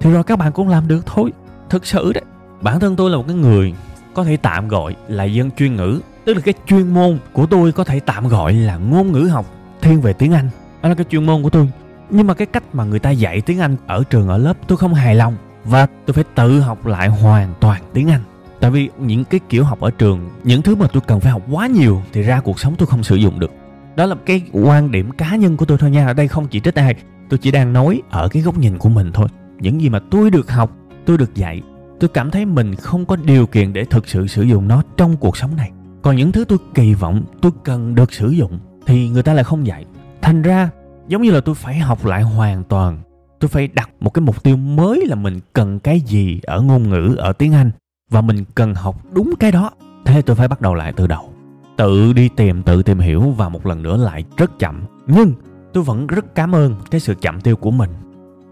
Thì 0.00 0.11
rồi 0.11 0.25
các 0.25 0.38
bạn 0.38 0.52
cũng 0.52 0.68
làm 0.68 0.88
được 0.88 1.07
thôi. 1.07 1.33
Thực 1.71 1.87
sự 1.87 2.12
đấy, 2.12 2.23
bản 2.61 2.80
thân 2.80 2.97
tôi 2.97 3.11
là 3.11 3.16
một 3.16 3.25
cái 3.26 3.37
người 3.37 3.75
có 4.14 4.25
thể 4.25 4.37
tạm 4.37 4.68
gọi 4.68 4.97
là 5.09 5.25
dân 5.25 5.50
chuyên 5.50 5.76
ngữ. 5.76 6.00
Tức 6.25 6.35
là 6.35 6.40
cái 6.40 6.54
chuyên 6.66 6.95
môn 6.95 7.18
của 7.33 7.47
tôi 7.47 7.73
có 7.73 7.85
thể 7.85 8.00
tạm 8.00 8.28
gọi 8.28 8.52
là 8.52 8.76
ngôn 8.76 9.12
ngữ 9.12 9.28
học 9.33 9.47
thiên 9.80 10.00
về 10.00 10.12
tiếng 10.12 10.33
anh. 10.33 10.50
Đó 10.83 10.88
là 10.88 10.95
cái 10.95 11.07
chuyên 11.11 11.26
môn 11.26 11.42
của 11.42 11.50
tôi. 11.50 11.71
Nhưng 12.11 12.26
mà 12.26 12.35
cái 12.35 12.47
cách 12.47 12.75
mà 12.75 12.85
người 12.85 12.99
ta 12.99 13.11
dạy 13.11 13.40
tiếng 13.40 13.59
anh 13.59 13.76
ở 13.87 14.02
trường, 14.11 14.28
ở 14.28 14.38
lớp, 14.38 14.57
tôi 14.66 14.78
không 14.78 14.95
hài 14.95 15.14
lòng 15.14 15.37
và 15.65 15.87
tôi 16.07 16.15
phải 16.15 16.25
tự 16.35 16.61
học 16.61 16.87
lại 16.87 17.09
hoàn 17.09 17.55
toàn 17.61 17.83
tiếng 17.93 18.09
anh. 18.09 18.21
Tại 18.61 18.71
vì 18.71 18.91
những 18.99 19.25
cái 19.25 19.41
kiểu 19.49 19.65
học 19.65 19.81
ở 19.81 19.91
trường, 19.91 20.31
những 20.45 20.62
thứ 20.62 20.75
mà 20.75 20.87
tôi 20.93 21.03
cần 21.07 21.21
phải 21.21 21.33
học 21.33 21.43
quá 21.50 21.67
nhiều 21.67 22.03
thì 22.12 22.23
ra 22.23 22.41
cuộc 22.41 22.61
sống 22.61 22.75
tôi 22.79 22.87
không 22.87 23.03
sử 23.03 23.17
dụng 23.17 23.41
được. 23.41 23.50
Đó 23.97 24.07
là 24.07 24.17
cái 24.27 24.43
quan 24.53 24.91
điểm 24.91 25.11
cá 25.11 25.37
nhân 25.37 25.57
của 25.57 25.65
tôi 25.65 25.79
thôi 25.79 25.91
nha. 25.91 26.07
Ở 26.07 26.12
đây 26.12 26.29
không 26.29 26.47
chỉ 26.47 26.61
trích 26.61 26.75
ai, 26.75 26.95
tôi 27.29 27.38
chỉ 27.38 27.50
đang 27.50 27.73
nói 27.73 28.03
ở 28.11 28.29
cái 28.29 28.43
góc 28.43 28.59
nhìn 28.59 28.79
của 28.79 28.88
mình 28.88 29.11
thôi. 29.12 29.29
Những 29.61 29.81
gì 29.81 29.88
mà 29.88 30.00
tôi 30.11 30.31
được 30.31 30.50
học, 30.50 30.73
tôi 31.07 31.19
được 31.19 31.35
dạy, 31.35 31.62
tôi 32.00 32.09
cảm 32.09 32.31
thấy 32.31 32.45
mình 32.45 32.75
không 32.75 33.07
có 33.07 33.17
điều 33.17 33.47
kiện 33.47 33.73
để 33.73 33.85
thực 33.85 34.09
sự 34.09 34.27
sử 34.27 34.43
dụng 34.43 34.69
nó 34.69 34.83
trong 34.97 35.17
cuộc 35.17 35.37
sống 35.37 35.57
này. 35.57 35.71
Còn 36.03 36.17
những 36.17 36.33
thứ 36.33 36.45
tôi 36.45 36.59
kỳ 36.75 36.95
vọng, 36.95 37.25
tôi 37.41 37.53
cần 37.65 37.95
được 37.95 38.12
sử 38.12 38.31
dụng 38.31 38.59
thì 38.87 39.09
người 39.09 39.23
ta 39.23 39.35
lại 39.35 39.45
không 39.45 39.67
dạy. 39.67 39.85
Thành 40.23 40.43
ra, 40.43 40.71
giống 41.09 41.23
như 41.23 41.31
là 41.31 41.41
tôi 41.41 41.55
phải 41.55 41.79
học 41.79 42.07
lại 42.07 42.23
hoàn 42.23 42.65
toàn 42.65 42.99
tôi 43.40 43.49
phải 43.49 43.68
đặt 43.68 43.90
một 44.00 44.11
cái 44.11 44.23
mục 44.23 44.42
tiêu 44.42 44.57
mới 44.57 45.07
là 45.07 45.14
mình 45.14 45.40
cần 45.52 45.78
cái 45.78 46.00
gì 46.00 46.40
ở 46.42 46.61
ngôn 46.61 46.90
ngữ, 46.90 47.14
ở 47.18 47.33
tiếng 47.33 47.52
anh, 47.52 47.71
và 48.11 48.21
mình 48.21 48.45
cần 48.54 48.75
học 48.75 48.97
đúng 49.12 49.35
cái 49.40 49.52
đó. 49.52 49.71
Thế 50.04 50.23
tôi 50.23 50.37
phải 50.37 50.49
bắt 50.49 50.61
đầu 50.61 50.75
lại 50.75 50.92
từ 50.97 51.07
đầu. 51.07 51.33
Tự 51.76 52.12
đi 52.12 52.28
tìm, 52.28 52.62
tự 52.62 52.83
tìm 52.83 52.99
hiểu 52.99 53.21
và 53.21 53.49
một 53.49 53.66
lần 53.66 53.83
nữa 53.83 53.97
lại 53.97 54.25
rất 54.37 54.59
chậm. 54.59 54.83
Nhưng 55.07 55.33
tôi 55.73 55.85
vẫn 55.85 56.07
rất 56.07 56.35
cảm 56.35 56.54
ơn 56.54 56.75
cái 56.90 57.00
sự 57.00 57.14
chậm 57.21 57.40
tiêu 57.40 57.57
của 57.57 57.71
mình. 57.71 57.90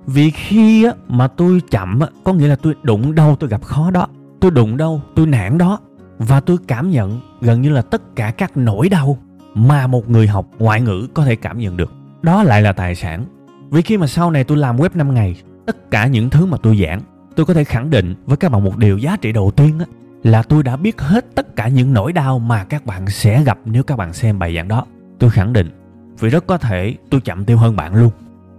Vì 0.07 0.31
khi 0.31 0.87
mà 1.09 1.29
tôi 1.29 1.61
chậm 1.71 2.01
có 2.25 2.33
nghĩa 2.33 2.49
là 2.49 2.57
tôi 2.57 2.75
đụng 2.83 3.15
đâu 3.15 3.37
tôi 3.41 3.51
gặp 3.51 3.63
khó 3.63 3.91
đó. 3.91 4.07
Tôi 4.41 4.51
đụng 4.51 4.77
đâu 4.77 5.03
tôi 5.15 5.27
nản 5.27 5.59
đó. 5.59 5.79
Và 6.19 6.41
tôi 6.41 6.57
cảm 6.69 6.91
nhận 6.91 7.21
gần 7.41 7.63
như 7.63 7.71
là 7.71 7.83
tất 7.83 8.17
cả 8.17 8.31
các 8.31 8.57
nỗi 8.57 8.89
đau 8.89 9.19
mà 9.55 9.87
một 9.87 10.11
người 10.11 10.27
học 10.27 10.47
ngoại 10.59 10.81
ngữ 10.81 11.09
có 11.15 11.25
thể 11.25 11.37
cảm 11.37 11.59
nhận 11.59 11.77
được. 11.77 11.93
Đó 12.23 12.43
lại 12.43 12.63
là 12.63 12.73
tài 12.73 12.95
sản 12.95 13.25
vì 13.71 13.83
khi 13.83 13.97
mà 13.97 14.07
sau 14.07 14.31
này 14.31 14.45
tôi 14.45 14.59
làm 14.59 14.77
web 14.77 14.89
5 14.95 15.15
ngày, 15.15 15.43
tất 15.67 15.91
cả 15.91 16.07
những 16.07 16.31
thứ 16.31 16.47
mà 16.47 16.57
tôi 16.63 16.83
giảng, 16.87 17.01
tôi 17.37 17.47
có 17.47 17.55
thể 17.55 17.65
khẳng 17.65 17.91
định 17.91 18.15
với 18.27 18.37
các 18.37 18.53
bạn 18.53 18.65
một 18.65 18.77
điều 18.77 18.99
giá 18.99 19.17
trị 19.17 19.33
đầu 19.33 19.51
tiên 19.51 19.79
á, 19.79 19.87
là 20.23 20.43
tôi 20.43 20.63
đã 20.63 20.77
biết 20.77 21.01
hết 21.01 21.35
tất 21.35 21.57
cả 21.57 21.69
những 21.69 21.93
nỗi 21.93 22.13
đau 22.13 22.39
mà 22.39 22.65
các 22.65 22.87
bạn 22.87 23.11
sẽ 23.11 23.43
gặp 23.43 23.59
nếu 23.65 23.83
các 23.83 23.97
bạn 23.97 24.13
xem 24.13 24.39
bài 24.39 24.55
giảng 24.55 24.69
đó. 24.69 24.87
Tôi 25.19 25.31
khẳng 25.31 25.53
định, 25.53 25.71
vì 26.21 26.29
rất 26.29 26.47
có 26.47 26.59
thể 26.59 26.95
tôi 27.11 27.21
chậm 27.21 27.45
tiêu 27.45 27.59
hơn 27.59 27.77
bạn 27.77 27.95
luôn. 27.95 28.11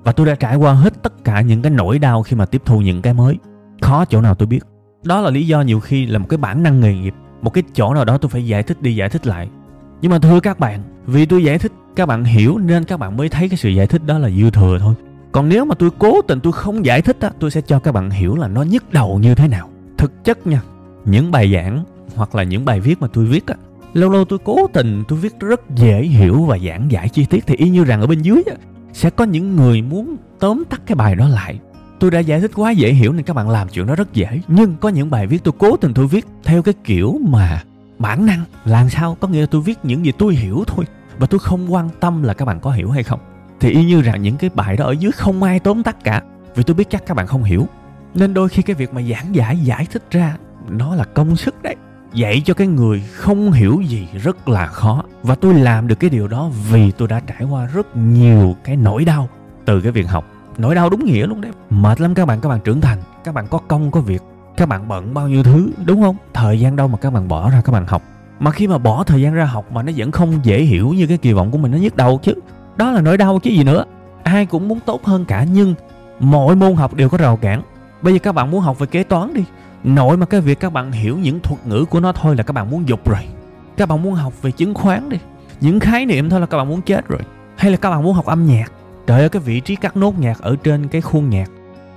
Và 0.03 0.11
tôi 0.11 0.25
đã 0.25 0.35
trải 0.35 0.55
qua 0.55 0.73
hết 0.73 1.03
tất 1.03 1.23
cả 1.23 1.41
những 1.41 1.61
cái 1.61 1.71
nỗi 1.71 1.99
đau 1.99 2.23
khi 2.23 2.35
mà 2.35 2.45
tiếp 2.45 2.61
thu 2.65 2.81
những 2.81 3.01
cái 3.01 3.13
mới. 3.13 3.37
Khó 3.81 4.05
chỗ 4.05 4.21
nào 4.21 4.35
tôi 4.35 4.47
biết. 4.47 4.59
Đó 5.03 5.21
là 5.21 5.29
lý 5.29 5.47
do 5.47 5.61
nhiều 5.61 5.79
khi 5.79 6.05
là 6.05 6.19
một 6.19 6.25
cái 6.29 6.37
bản 6.37 6.63
năng 6.63 6.79
nghề 6.79 6.93
nghiệp, 6.93 7.13
một 7.41 7.49
cái 7.49 7.63
chỗ 7.73 7.93
nào 7.93 8.05
đó 8.05 8.17
tôi 8.17 8.29
phải 8.29 8.47
giải 8.47 8.63
thích 8.63 8.81
đi 8.81 8.95
giải 8.95 9.09
thích 9.09 9.27
lại. 9.27 9.49
Nhưng 10.01 10.11
mà 10.11 10.19
thưa 10.19 10.39
các 10.39 10.59
bạn, 10.59 10.83
vì 11.05 11.25
tôi 11.25 11.43
giải 11.43 11.59
thích 11.59 11.71
các 11.97 12.05
bạn 12.05 12.23
hiểu 12.23 12.57
nên 12.57 12.83
các 12.83 12.97
bạn 12.97 13.17
mới 13.17 13.29
thấy 13.29 13.49
cái 13.49 13.57
sự 13.57 13.69
giải 13.69 13.87
thích 13.87 14.01
đó 14.05 14.17
là 14.17 14.29
dư 14.29 14.49
thừa 14.49 14.77
thôi. 14.79 14.93
Còn 15.31 15.49
nếu 15.49 15.65
mà 15.65 15.75
tôi 15.75 15.89
cố 15.99 16.21
tình 16.21 16.39
tôi 16.39 16.53
không 16.53 16.85
giải 16.85 17.01
thích 17.01 17.17
á, 17.19 17.29
tôi 17.39 17.51
sẽ 17.51 17.61
cho 17.61 17.79
các 17.79 17.91
bạn 17.91 18.09
hiểu 18.09 18.35
là 18.35 18.47
nó 18.47 18.63
nhức 18.63 18.93
đầu 18.93 19.19
như 19.19 19.35
thế 19.35 19.47
nào. 19.47 19.69
Thực 19.97 20.23
chất 20.23 20.47
nha, 20.47 20.61
những 21.05 21.31
bài 21.31 21.53
giảng 21.53 21.83
hoặc 22.15 22.35
là 22.35 22.43
những 22.43 22.65
bài 22.65 22.79
viết 22.79 23.01
mà 23.01 23.07
tôi 23.13 23.25
viết 23.25 23.47
á, 23.47 23.55
lâu 23.93 24.09
lâu 24.09 24.25
tôi 24.25 24.39
cố 24.43 24.67
tình 24.73 25.03
tôi 25.07 25.19
viết 25.19 25.39
rất 25.39 25.61
dễ 25.75 26.01
hiểu 26.01 26.43
và 26.43 26.57
giảng 26.57 26.91
giải 26.91 27.09
chi 27.09 27.25
tiết 27.25 27.43
thì 27.47 27.55
y 27.55 27.69
như 27.69 27.83
rằng 27.83 28.01
ở 28.01 28.07
bên 28.07 28.21
dưới 28.21 28.43
á, 28.45 28.55
sẽ 28.93 29.09
có 29.09 29.23
những 29.23 29.55
người 29.55 29.81
muốn 29.81 30.15
tóm 30.39 30.63
tắt 30.69 30.81
cái 30.85 30.95
bài 30.95 31.15
đó 31.15 31.27
lại. 31.27 31.59
Tôi 31.99 32.11
đã 32.11 32.19
giải 32.19 32.41
thích 32.41 32.51
quá 32.55 32.71
dễ 32.71 32.93
hiểu 32.93 33.13
nên 33.13 33.23
các 33.23 33.33
bạn 33.33 33.49
làm 33.49 33.69
chuyện 33.69 33.87
đó 33.87 33.95
rất 33.95 34.13
dễ. 34.13 34.41
Nhưng 34.47 34.75
có 34.77 34.89
những 34.89 35.09
bài 35.09 35.27
viết 35.27 35.43
tôi 35.43 35.53
cố 35.57 35.77
tình 35.77 35.93
tôi 35.93 36.07
viết 36.07 36.25
theo 36.43 36.61
cái 36.61 36.73
kiểu 36.83 37.19
mà 37.27 37.63
bản 37.99 38.25
năng 38.25 38.43
làm 38.65 38.89
sao? 38.89 39.17
Có 39.19 39.27
nghĩa 39.27 39.41
là 39.41 39.47
tôi 39.51 39.61
viết 39.61 39.77
những 39.83 40.05
gì 40.05 40.11
tôi 40.17 40.35
hiểu 40.35 40.63
thôi 40.67 40.85
và 41.19 41.27
tôi 41.27 41.39
không 41.39 41.73
quan 41.73 41.89
tâm 41.99 42.23
là 42.23 42.33
các 42.33 42.45
bạn 42.45 42.59
có 42.59 42.71
hiểu 42.71 42.91
hay 42.91 43.03
không. 43.03 43.19
Thì 43.59 43.69
y 43.69 43.85
như 43.85 44.01
rằng 44.01 44.21
những 44.21 44.37
cái 44.37 44.49
bài 44.55 44.77
đó 44.77 44.85
ở 44.85 44.91
dưới 44.91 45.11
không 45.11 45.43
ai 45.43 45.59
tóm 45.59 45.83
tắt 45.83 46.03
cả. 46.03 46.21
Vì 46.55 46.63
tôi 46.63 46.75
biết 46.75 46.89
chắc 46.89 47.05
các 47.05 47.13
bạn 47.13 47.27
không 47.27 47.43
hiểu. 47.43 47.67
Nên 48.13 48.33
đôi 48.33 48.49
khi 48.49 48.61
cái 48.61 48.75
việc 48.75 48.93
mà 48.93 49.01
giảng 49.01 49.35
giải 49.35 49.57
giải 49.57 49.87
thích 49.91 50.03
ra, 50.11 50.37
nó 50.69 50.95
là 50.95 51.03
công 51.03 51.35
sức 51.35 51.63
đấy. 51.63 51.75
Dạy 52.13 52.41
cho 52.45 52.53
cái 52.53 52.67
người 52.67 53.03
không 53.13 53.51
hiểu 53.51 53.81
gì 53.81 54.07
rất 54.23 54.49
là 54.49 54.67
khó. 54.67 55.03
Và 55.23 55.35
tôi 55.35 55.53
làm 55.53 55.87
được 55.87 55.99
cái 55.99 56.09
điều 56.09 56.27
đó 56.27 56.51
vì 56.71 56.91
tôi 56.91 57.07
đã 57.07 57.19
trải 57.19 57.43
qua 57.43 57.65
rất 57.65 57.97
nhiều 57.97 58.55
cái 58.63 58.75
nỗi 58.75 59.05
đau 59.05 59.29
từ 59.65 59.81
cái 59.81 59.91
việc 59.91 60.07
học. 60.07 60.25
Nỗi 60.57 60.75
đau 60.75 60.89
đúng 60.89 61.05
nghĩa 61.05 61.27
luôn 61.27 61.41
đấy. 61.41 61.51
Mệt 61.69 62.01
lắm 62.01 62.15
các 62.15 62.25
bạn 62.25 62.41
các 62.41 62.49
bạn 62.49 62.59
trưởng 62.63 62.81
thành, 62.81 62.97
các 63.23 63.33
bạn 63.33 63.47
có 63.47 63.57
công, 63.67 63.91
có 63.91 64.01
việc, 64.01 64.21
các 64.57 64.69
bạn 64.69 64.87
bận 64.87 65.13
bao 65.13 65.27
nhiêu 65.27 65.43
thứ, 65.43 65.71
đúng 65.85 66.01
không? 66.01 66.15
Thời 66.33 66.59
gian 66.59 66.75
đâu 66.75 66.87
mà 66.87 66.97
các 66.97 67.13
bạn 67.13 67.27
bỏ 67.27 67.49
ra 67.49 67.61
các 67.65 67.71
bạn 67.71 67.85
học 67.87 68.01
mà 68.39 68.51
khi 68.51 68.67
mà 68.67 68.77
bỏ 68.77 69.03
thời 69.03 69.21
gian 69.21 69.33
ra 69.33 69.45
học 69.45 69.71
mà 69.71 69.83
nó 69.83 69.91
vẫn 69.95 70.11
không 70.11 70.39
dễ 70.43 70.61
hiểu 70.61 70.89
như 70.89 71.07
cái 71.07 71.17
kỳ 71.17 71.33
vọng 71.33 71.51
của 71.51 71.57
mình, 71.57 71.71
nó 71.71 71.77
nhức 71.77 71.95
đầu 71.95 72.19
chứ. 72.23 72.33
Đó 72.75 72.91
là 72.91 73.01
nỗi 73.01 73.17
đau 73.17 73.39
chứ 73.39 73.49
gì 73.49 73.63
nữa. 73.63 73.85
Ai 74.23 74.45
cũng 74.45 74.67
muốn 74.67 74.79
tốt 74.85 75.05
hơn 75.05 75.25
cả, 75.25 75.45
nhưng 75.51 75.75
mọi 76.19 76.55
môn 76.55 76.75
học 76.75 76.93
đều 76.93 77.09
có 77.09 77.17
rào 77.17 77.37
cản. 77.37 77.61
Bây 78.01 78.13
giờ 78.13 78.19
các 78.19 78.31
bạn 78.31 78.51
muốn 78.51 78.61
học 78.61 78.79
về 78.79 78.87
kế 78.87 79.03
toán 79.03 79.33
đi. 79.33 79.43
Nội 79.83 80.17
mà 80.17 80.25
cái 80.25 80.41
việc 80.41 80.59
các 80.59 80.73
bạn 80.73 80.91
hiểu 80.91 81.17
những 81.17 81.39
thuật 81.39 81.67
ngữ 81.67 81.85
của 81.85 81.99
nó 81.99 82.11
thôi 82.11 82.35
là 82.35 82.43
các 82.43 82.53
bạn 82.53 82.69
muốn 82.69 82.87
dục 82.87 83.09
rồi. 83.09 83.19
Các 83.77 83.89
bạn 83.89 84.03
muốn 84.03 84.13
học 84.13 84.41
về 84.41 84.51
chứng 84.51 84.73
khoán 84.73 85.09
đi. 85.09 85.17
Những 85.61 85.79
khái 85.79 86.05
niệm 86.05 86.29
thôi 86.29 86.39
là 86.39 86.45
các 86.45 86.57
bạn 86.57 86.69
muốn 86.69 86.81
chết 86.81 87.07
rồi. 87.07 87.21
Hay 87.57 87.71
là 87.71 87.77
các 87.77 87.89
bạn 87.89 88.03
muốn 88.03 88.13
học 88.13 88.25
âm 88.25 88.45
nhạc. 88.45 88.71
Trời 89.07 89.19
ơi, 89.19 89.29
cái 89.29 89.41
vị 89.41 89.59
trí 89.59 89.75
cắt 89.75 89.97
nốt 89.97 90.19
nhạc 90.19 90.41
ở 90.41 90.55
trên 90.63 90.87
cái 90.87 91.01
khuôn 91.01 91.29
nhạc. 91.29 91.49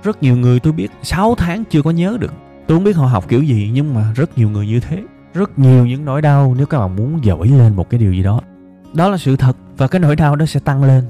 Rất 0.03 0.23
nhiều 0.23 0.35
người 0.35 0.59
tôi 0.59 0.73
biết 0.73 0.91
6 1.03 1.35
tháng 1.35 1.63
chưa 1.69 1.81
có 1.81 1.91
nhớ 1.91 2.17
được. 2.19 2.33
Tôi 2.67 2.77
không 2.77 2.83
biết 2.83 2.95
họ 2.95 3.05
học 3.05 3.27
kiểu 3.27 3.43
gì, 3.43 3.71
nhưng 3.73 3.93
mà 3.93 4.11
rất 4.15 4.37
nhiều 4.37 4.49
người 4.49 4.67
như 4.67 4.79
thế 4.79 5.03
rất 5.33 5.59
nhiều 5.59 5.85
những 5.85 6.05
nỗi 6.05 6.21
đau 6.21 6.55
nếu 6.57 6.65
các 6.65 6.79
bạn 6.79 6.95
muốn 6.95 7.25
giỏi 7.25 7.47
lên 7.47 7.75
một 7.75 7.89
cái 7.89 7.99
điều 7.99 8.13
gì 8.13 8.23
đó. 8.23 8.41
Đó 8.93 9.09
là 9.09 9.17
sự 9.17 9.35
thật 9.35 9.57
và 9.77 9.87
cái 9.87 9.99
nỗi 9.99 10.15
đau 10.15 10.35
đó 10.35 10.45
sẽ 10.45 10.59
tăng 10.59 10.83
lên. 10.83 11.03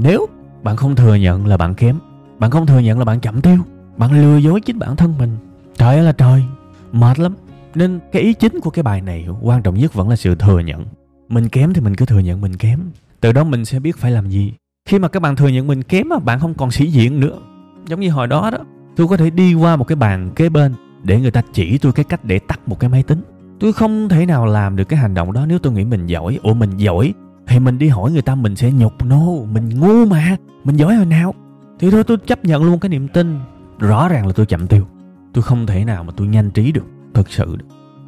Nếu 0.00 0.26
bạn 0.62 0.76
không 0.76 0.96
thừa 0.96 1.14
nhận 1.14 1.46
là 1.46 1.56
bạn 1.56 1.74
kém, 1.74 1.98
bạn 2.38 2.50
không 2.50 2.66
thừa 2.66 2.78
nhận 2.78 2.98
là 2.98 3.04
bạn 3.04 3.20
chậm 3.20 3.40
tiêu, 3.40 3.58
bạn 3.96 4.12
lừa 4.12 4.36
dối 4.36 4.60
chính 4.60 4.78
bản 4.78 4.96
thân 4.96 5.18
mình, 5.18 5.30
trời 5.76 5.94
ơi 5.94 6.04
là 6.04 6.12
trời, 6.12 6.44
mệt 6.92 7.18
lắm. 7.18 7.34
Nên 7.74 7.98
cái 8.12 8.22
ý 8.22 8.34
chính 8.34 8.60
của 8.60 8.70
cái 8.70 8.82
bài 8.82 9.00
này 9.00 9.26
quan 9.40 9.62
trọng 9.62 9.74
nhất 9.74 9.94
vẫn 9.94 10.08
là 10.08 10.16
sự 10.16 10.34
thừa 10.34 10.58
nhận. 10.58 10.84
Mình 11.28 11.48
kém 11.48 11.72
thì 11.72 11.80
mình 11.80 11.96
cứ 11.96 12.06
thừa 12.06 12.18
nhận 12.18 12.40
mình 12.40 12.56
kém. 12.56 12.80
Từ 13.20 13.32
đó 13.32 13.44
mình 13.44 13.64
sẽ 13.64 13.80
biết 13.80 13.96
phải 13.98 14.10
làm 14.10 14.28
gì. 14.28 14.52
Khi 14.88 14.98
mà 14.98 15.08
các 15.08 15.20
bạn 15.20 15.36
thừa 15.36 15.48
nhận 15.48 15.66
mình 15.66 15.82
kém 15.82 16.08
mà 16.08 16.18
bạn 16.18 16.40
không 16.40 16.54
còn 16.54 16.70
sĩ 16.70 16.86
diện 16.86 17.20
nữa. 17.20 17.38
Giống 17.86 18.00
như 18.00 18.10
hồi 18.10 18.26
đó 18.26 18.50
đó, 18.50 18.58
tôi 18.96 19.08
có 19.08 19.16
thể 19.16 19.30
đi 19.30 19.54
qua 19.54 19.76
một 19.76 19.84
cái 19.84 19.96
bàn 19.96 20.30
kế 20.36 20.48
bên 20.48 20.74
để 21.02 21.20
người 21.20 21.30
ta 21.30 21.42
chỉ 21.52 21.78
tôi 21.78 21.92
cái 21.92 22.04
cách 22.04 22.24
để 22.24 22.38
tắt 22.38 22.60
một 22.66 22.80
cái 22.80 22.90
máy 22.90 23.02
tính 23.02 23.20
tôi 23.60 23.72
không 23.72 24.08
thể 24.08 24.26
nào 24.26 24.46
làm 24.46 24.76
được 24.76 24.84
cái 24.84 24.98
hành 24.98 25.14
động 25.14 25.32
đó 25.32 25.46
nếu 25.46 25.58
tôi 25.58 25.72
nghĩ 25.72 25.84
mình 25.84 26.06
giỏi. 26.06 26.38
Ủa 26.42 26.54
mình 26.54 26.76
giỏi? 26.76 27.14
Thì 27.46 27.58
mình 27.58 27.78
đi 27.78 27.88
hỏi 27.88 28.12
người 28.12 28.22
ta 28.22 28.34
mình 28.34 28.56
sẽ 28.56 28.72
nhục 28.72 29.04
nô 29.04 29.16
no, 29.16 29.52
mình 29.52 29.80
ngu 29.80 30.06
mà. 30.06 30.36
Mình 30.64 30.76
giỏi 30.76 30.94
hồi 30.94 31.06
nào? 31.06 31.34
Thì 31.78 31.90
thôi 31.90 32.04
tôi 32.04 32.16
chấp 32.26 32.44
nhận 32.44 32.64
luôn 32.64 32.80
cái 32.80 32.88
niềm 32.88 33.08
tin. 33.08 33.40
Rõ 33.78 34.08
ràng 34.08 34.26
là 34.26 34.32
tôi 34.32 34.46
chậm 34.46 34.66
tiêu. 34.66 34.86
Tôi 35.32 35.42
không 35.42 35.66
thể 35.66 35.84
nào 35.84 36.04
mà 36.04 36.12
tôi 36.16 36.26
nhanh 36.26 36.50
trí 36.50 36.72
được 36.72 36.84
thật 37.14 37.30
sự 37.30 37.56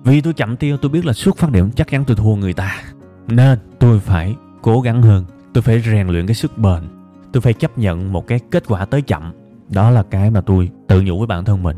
vì 0.05 0.21
tôi 0.21 0.33
chậm 0.33 0.57
tiêu 0.57 0.77
tôi 0.77 0.91
biết 0.91 1.07
là 1.07 1.13
xuất 1.13 1.37
phát 1.37 1.51
điểm 1.51 1.71
chắc 1.71 1.91
chắn 1.91 2.05
tôi 2.05 2.17
thua 2.17 2.35
người 2.35 2.53
ta. 2.53 2.77
Nên 3.29 3.59
tôi 3.79 4.01
phải 4.01 4.37
cố 4.63 4.81
gắng 4.81 5.03
hơn. 5.03 5.25
Tôi 5.53 5.63
phải 5.63 5.81
rèn 5.81 6.09
luyện 6.09 6.27
cái 6.27 6.35
sức 6.35 6.59
bền. 6.59 6.83
Tôi 7.33 7.41
phải 7.41 7.53
chấp 7.53 7.79
nhận 7.79 8.13
một 8.13 8.27
cái 8.27 8.41
kết 8.51 8.65
quả 8.67 8.85
tới 8.85 9.03
chậm. 9.03 9.33
Đó 9.69 9.91
là 9.91 10.03
cái 10.03 10.31
mà 10.31 10.41
tôi 10.41 10.71
tự 10.89 11.03
nhủ 11.03 11.19
với 11.19 11.27
bản 11.27 11.45
thân 11.45 11.63
mình. 11.63 11.77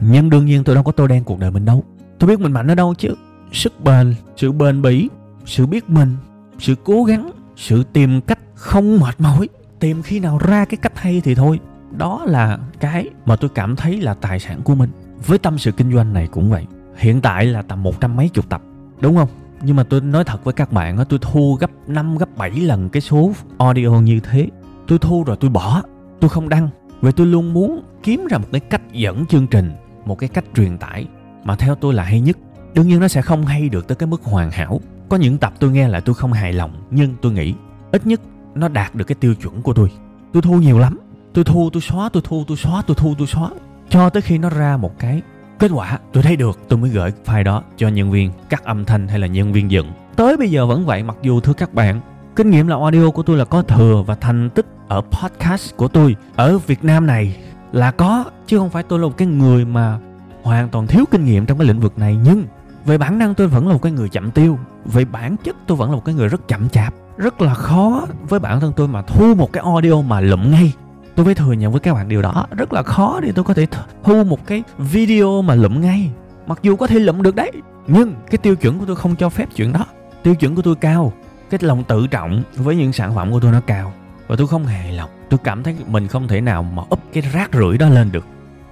Nhưng 0.00 0.30
đương 0.30 0.46
nhiên 0.46 0.64
tôi 0.64 0.74
đâu 0.74 0.84
có 0.84 0.92
tô 0.92 1.06
đen 1.06 1.24
cuộc 1.24 1.38
đời 1.38 1.50
mình 1.50 1.64
đâu 1.64 1.84
tôi 2.18 2.28
biết 2.28 2.40
mình 2.40 2.52
mạnh 2.52 2.66
ở 2.66 2.74
đâu 2.74 2.94
chứ. 2.94 3.14
Sức 3.52 3.84
bền, 3.84 4.14
sự 4.36 4.52
bền 4.52 4.82
bỉ, 4.82 5.08
sự 5.44 5.66
biết 5.66 5.90
mình, 5.90 6.16
sự 6.58 6.74
cố 6.84 7.04
gắng, 7.04 7.30
sự 7.56 7.84
tìm 7.92 8.20
cách 8.20 8.38
không 8.54 9.00
mệt 9.00 9.20
mỏi. 9.20 9.48
Tìm 9.80 10.02
khi 10.02 10.20
nào 10.20 10.38
ra 10.38 10.64
cái 10.64 10.76
cách 10.76 10.98
hay 10.98 11.20
thì 11.20 11.34
thôi. 11.34 11.60
Đó 11.98 12.24
là 12.26 12.58
cái 12.80 13.10
mà 13.26 13.36
tôi 13.36 13.50
cảm 13.54 13.76
thấy 13.76 14.00
là 14.00 14.14
tài 14.14 14.40
sản 14.40 14.62
của 14.62 14.74
mình. 14.74 14.90
Với 15.26 15.38
tâm 15.38 15.58
sự 15.58 15.72
kinh 15.72 15.92
doanh 15.92 16.12
này 16.12 16.26
cũng 16.26 16.50
vậy. 16.50 16.66
Hiện 16.96 17.20
tại 17.20 17.46
là 17.46 17.62
tầm 17.62 17.82
một 17.82 18.00
trăm 18.00 18.16
mấy 18.16 18.28
chục 18.28 18.48
tập, 18.48 18.62
đúng 19.00 19.16
không? 19.16 19.28
Nhưng 19.62 19.76
mà 19.76 19.84
tôi 19.84 20.00
nói 20.00 20.24
thật 20.24 20.44
với 20.44 20.54
các 20.54 20.72
bạn 20.72 21.04
tôi 21.08 21.18
thu 21.22 21.56
gấp 21.60 21.70
5 21.86 22.18
gấp 22.18 22.36
7 22.36 22.50
lần 22.50 22.88
cái 22.88 23.00
số 23.00 23.32
audio 23.58 23.90
như 23.90 24.20
thế. 24.20 24.48
Tôi 24.86 24.98
thu 24.98 25.24
rồi 25.24 25.36
tôi 25.40 25.50
bỏ, 25.50 25.82
tôi 26.20 26.28
không 26.28 26.48
đăng. 26.48 26.68
Vì 27.00 27.12
tôi 27.12 27.26
luôn 27.26 27.54
muốn 27.54 27.82
kiếm 28.02 28.26
ra 28.30 28.38
một 28.38 28.48
cái 28.52 28.60
cách 28.60 28.82
dẫn 28.92 29.26
chương 29.26 29.46
trình, 29.46 29.72
một 30.04 30.18
cái 30.18 30.28
cách 30.28 30.44
truyền 30.54 30.78
tải 30.78 31.06
mà 31.46 31.56
theo 31.56 31.74
tôi 31.74 31.94
là 31.94 32.02
hay 32.02 32.20
nhất. 32.20 32.36
Đương 32.74 32.88
nhiên 32.88 33.00
nó 33.00 33.08
sẽ 33.08 33.22
không 33.22 33.46
hay 33.46 33.68
được 33.68 33.88
tới 33.88 33.96
cái 33.96 34.06
mức 34.06 34.24
hoàn 34.24 34.50
hảo. 34.50 34.80
Có 35.08 35.16
những 35.16 35.38
tập 35.38 35.52
tôi 35.60 35.70
nghe 35.70 35.88
là 35.88 36.00
tôi 36.00 36.14
không 36.14 36.32
hài 36.32 36.52
lòng, 36.52 36.86
nhưng 36.90 37.14
tôi 37.22 37.32
nghĩ 37.32 37.54
ít 37.92 38.06
nhất 38.06 38.20
nó 38.54 38.68
đạt 38.68 38.94
được 38.94 39.04
cái 39.04 39.16
tiêu 39.20 39.34
chuẩn 39.34 39.62
của 39.62 39.72
tôi. 39.72 39.90
Tôi 40.32 40.42
thu 40.42 40.54
nhiều 40.54 40.78
lắm. 40.78 40.98
Tôi 41.32 41.44
thu, 41.44 41.70
tôi 41.72 41.82
xóa, 41.82 42.08
tôi 42.08 42.22
thu, 42.26 42.44
tôi 42.48 42.56
xóa, 42.56 42.82
tôi 42.86 42.94
thu, 42.94 43.14
tôi 43.18 43.26
xóa. 43.26 43.50
Cho 43.88 44.10
tới 44.10 44.22
khi 44.22 44.38
nó 44.38 44.50
ra 44.50 44.76
một 44.76 44.98
cái 44.98 45.22
kết 45.58 45.70
quả, 45.74 45.98
tôi 46.12 46.22
thấy 46.22 46.36
được, 46.36 46.58
tôi 46.68 46.78
mới 46.78 46.90
gửi 46.90 47.12
file 47.24 47.44
đó 47.44 47.62
cho 47.76 47.88
nhân 47.88 48.10
viên 48.10 48.30
cắt 48.48 48.64
âm 48.64 48.84
thanh 48.84 49.08
hay 49.08 49.18
là 49.18 49.26
nhân 49.26 49.52
viên 49.52 49.70
dựng. 49.70 49.92
Tới 50.16 50.36
bây 50.36 50.50
giờ 50.50 50.66
vẫn 50.66 50.86
vậy, 50.86 51.02
mặc 51.02 51.16
dù 51.22 51.40
thưa 51.40 51.52
các 51.52 51.74
bạn, 51.74 52.00
kinh 52.36 52.50
nghiệm 52.50 52.66
là 52.66 52.76
audio 52.76 53.10
của 53.10 53.22
tôi 53.22 53.36
là 53.36 53.44
có 53.44 53.62
thừa 53.62 54.02
và 54.06 54.14
thành 54.14 54.50
tích 54.50 54.66
ở 54.88 55.00
podcast 55.00 55.76
của 55.76 55.88
tôi 55.88 56.16
ở 56.36 56.58
việt 56.58 56.84
nam 56.84 57.06
này 57.06 57.36
là 57.72 57.90
có, 57.90 58.24
chứ 58.46 58.58
không 58.58 58.70
phải 58.70 58.82
tôi 58.82 58.98
là 58.98 59.06
một 59.06 59.16
cái 59.16 59.28
người 59.28 59.64
mà 59.64 59.98
hoàn 60.46 60.68
toàn 60.68 60.86
thiếu 60.86 61.04
kinh 61.10 61.24
nghiệm 61.24 61.46
trong 61.46 61.58
cái 61.58 61.66
lĩnh 61.66 61.80
vực 61.80 61.98
này, 61.98 62.16
nhưng 62.24 62.44
về 62.84 62.98
bản 62.98 63.18
năng 63.18 63.34
tôi 63.34 63.46
vẫn 63.46 63.66
là 63.66 63.72
một 63.72 63.82
cái 63.82 63.92
người 63.92 64.08
chậm 64.08 64.30
tiêu, 64.30 64.58
về 64.84 65.04
bản 65.04 65.36
chất 65.44 65.56
tôi 65.66 65.76
vẫn 65.76 65.90
là 65.90 65.96
một 65.96 66.04
cái 66.04 66.14
người 66.14 66.28
rất 66.28 66.48
chậm 66.48 66.68
chạp. 66.68 66.94
Rất 67.16 67.40
là 67.40 67.54
khó 67.54 68.06
với 68.28 68.40
bản 68.40 68.60
thân 68.60 68.72
tôi 68.76 68.88
mà 68.88 69.02
thu 69.02 69.34
một 69.34 69.52
cái 69.52 69.64
audio 69.64 70.00
mà 70.00 70.20
lụm 70.20 70.50
ngay. 70.50 70.72
Tôi 71.14 71.26
phải 71.26 71.34
thừa 71.34 71.52
nhận 71.52 71.72
với 71.72 71.80
các 71.80 71.94
bạn 71.94 72.08
điều 72.08 72.22
đó, 72.22 72.46
rất 72.56 72.72
là 72.72 72.82
khó 72.82 73.20
để 73.22 73.32
tôi 73.34 73.44
có 73.44 73.54
thể 73.54 73.66
thu 74.04 74.24
một 74.24 74.46
cái 74.46 74.62
video 74.78 75.42
mà 75.42 75.54
lụm 75.54 75.80
ngay. 75.80 76.10
Mặc 76.46 76.58
dù 76.62 76.76
có 76.76 76.86
thể 76.86 76.98
lụm 76.98 77.22
được 77.22 77.34
đấy, 77.34 77.52
nhưng 77.86 78.14
cái 78.30 78.38
tiêu 78.38 78.56
chuẩn 78.56 78.78
của 78.78 78.84
tôi 78.86 78.96
không 78.96 79.16
cho 79.16 79.28
phép 79.28 79.48
chuyện 79.56 79.72
đó. 79.72 79.86
Tiêu 80.22 80.34
chuẩn 80.34 80.54
của 80.54 80.62
tôi 80.62 80.74
cao, 80.74 81.12
cái 81.50 81.60
lòng 81.62 81.84
tự 81.84 82.06
trọng 82.06 82.42
với 82.56 82.76
những 82.76 82.92
sản 82.92 83.14
phẩm 83.14 83.32
của 83.32 83.40
tôi 83.40 83.52
nó 83.52 83.60
cao. 83.60 83.92
Và 84.26 84.36
tôi 84.36 84.46
không 84.46 84.66
hề 84.66 84.92
lòng, 84.92 85.10
tôi 85.28 85.38
cảm 85.44 85.62
thấy 85.62 85.76
mình 85.86 86.08
không 86.08 86.28
thể 86.28 86.40
nào 86.40 86.62
mà 86.62 86.82
úp 86.90 87.00
cái 87.12 87.22
rác 87.32 87.50
rưởi 87.52 87.78
đó 87.78 87.88
lên 87.88 88.12
được. 88.12 88.26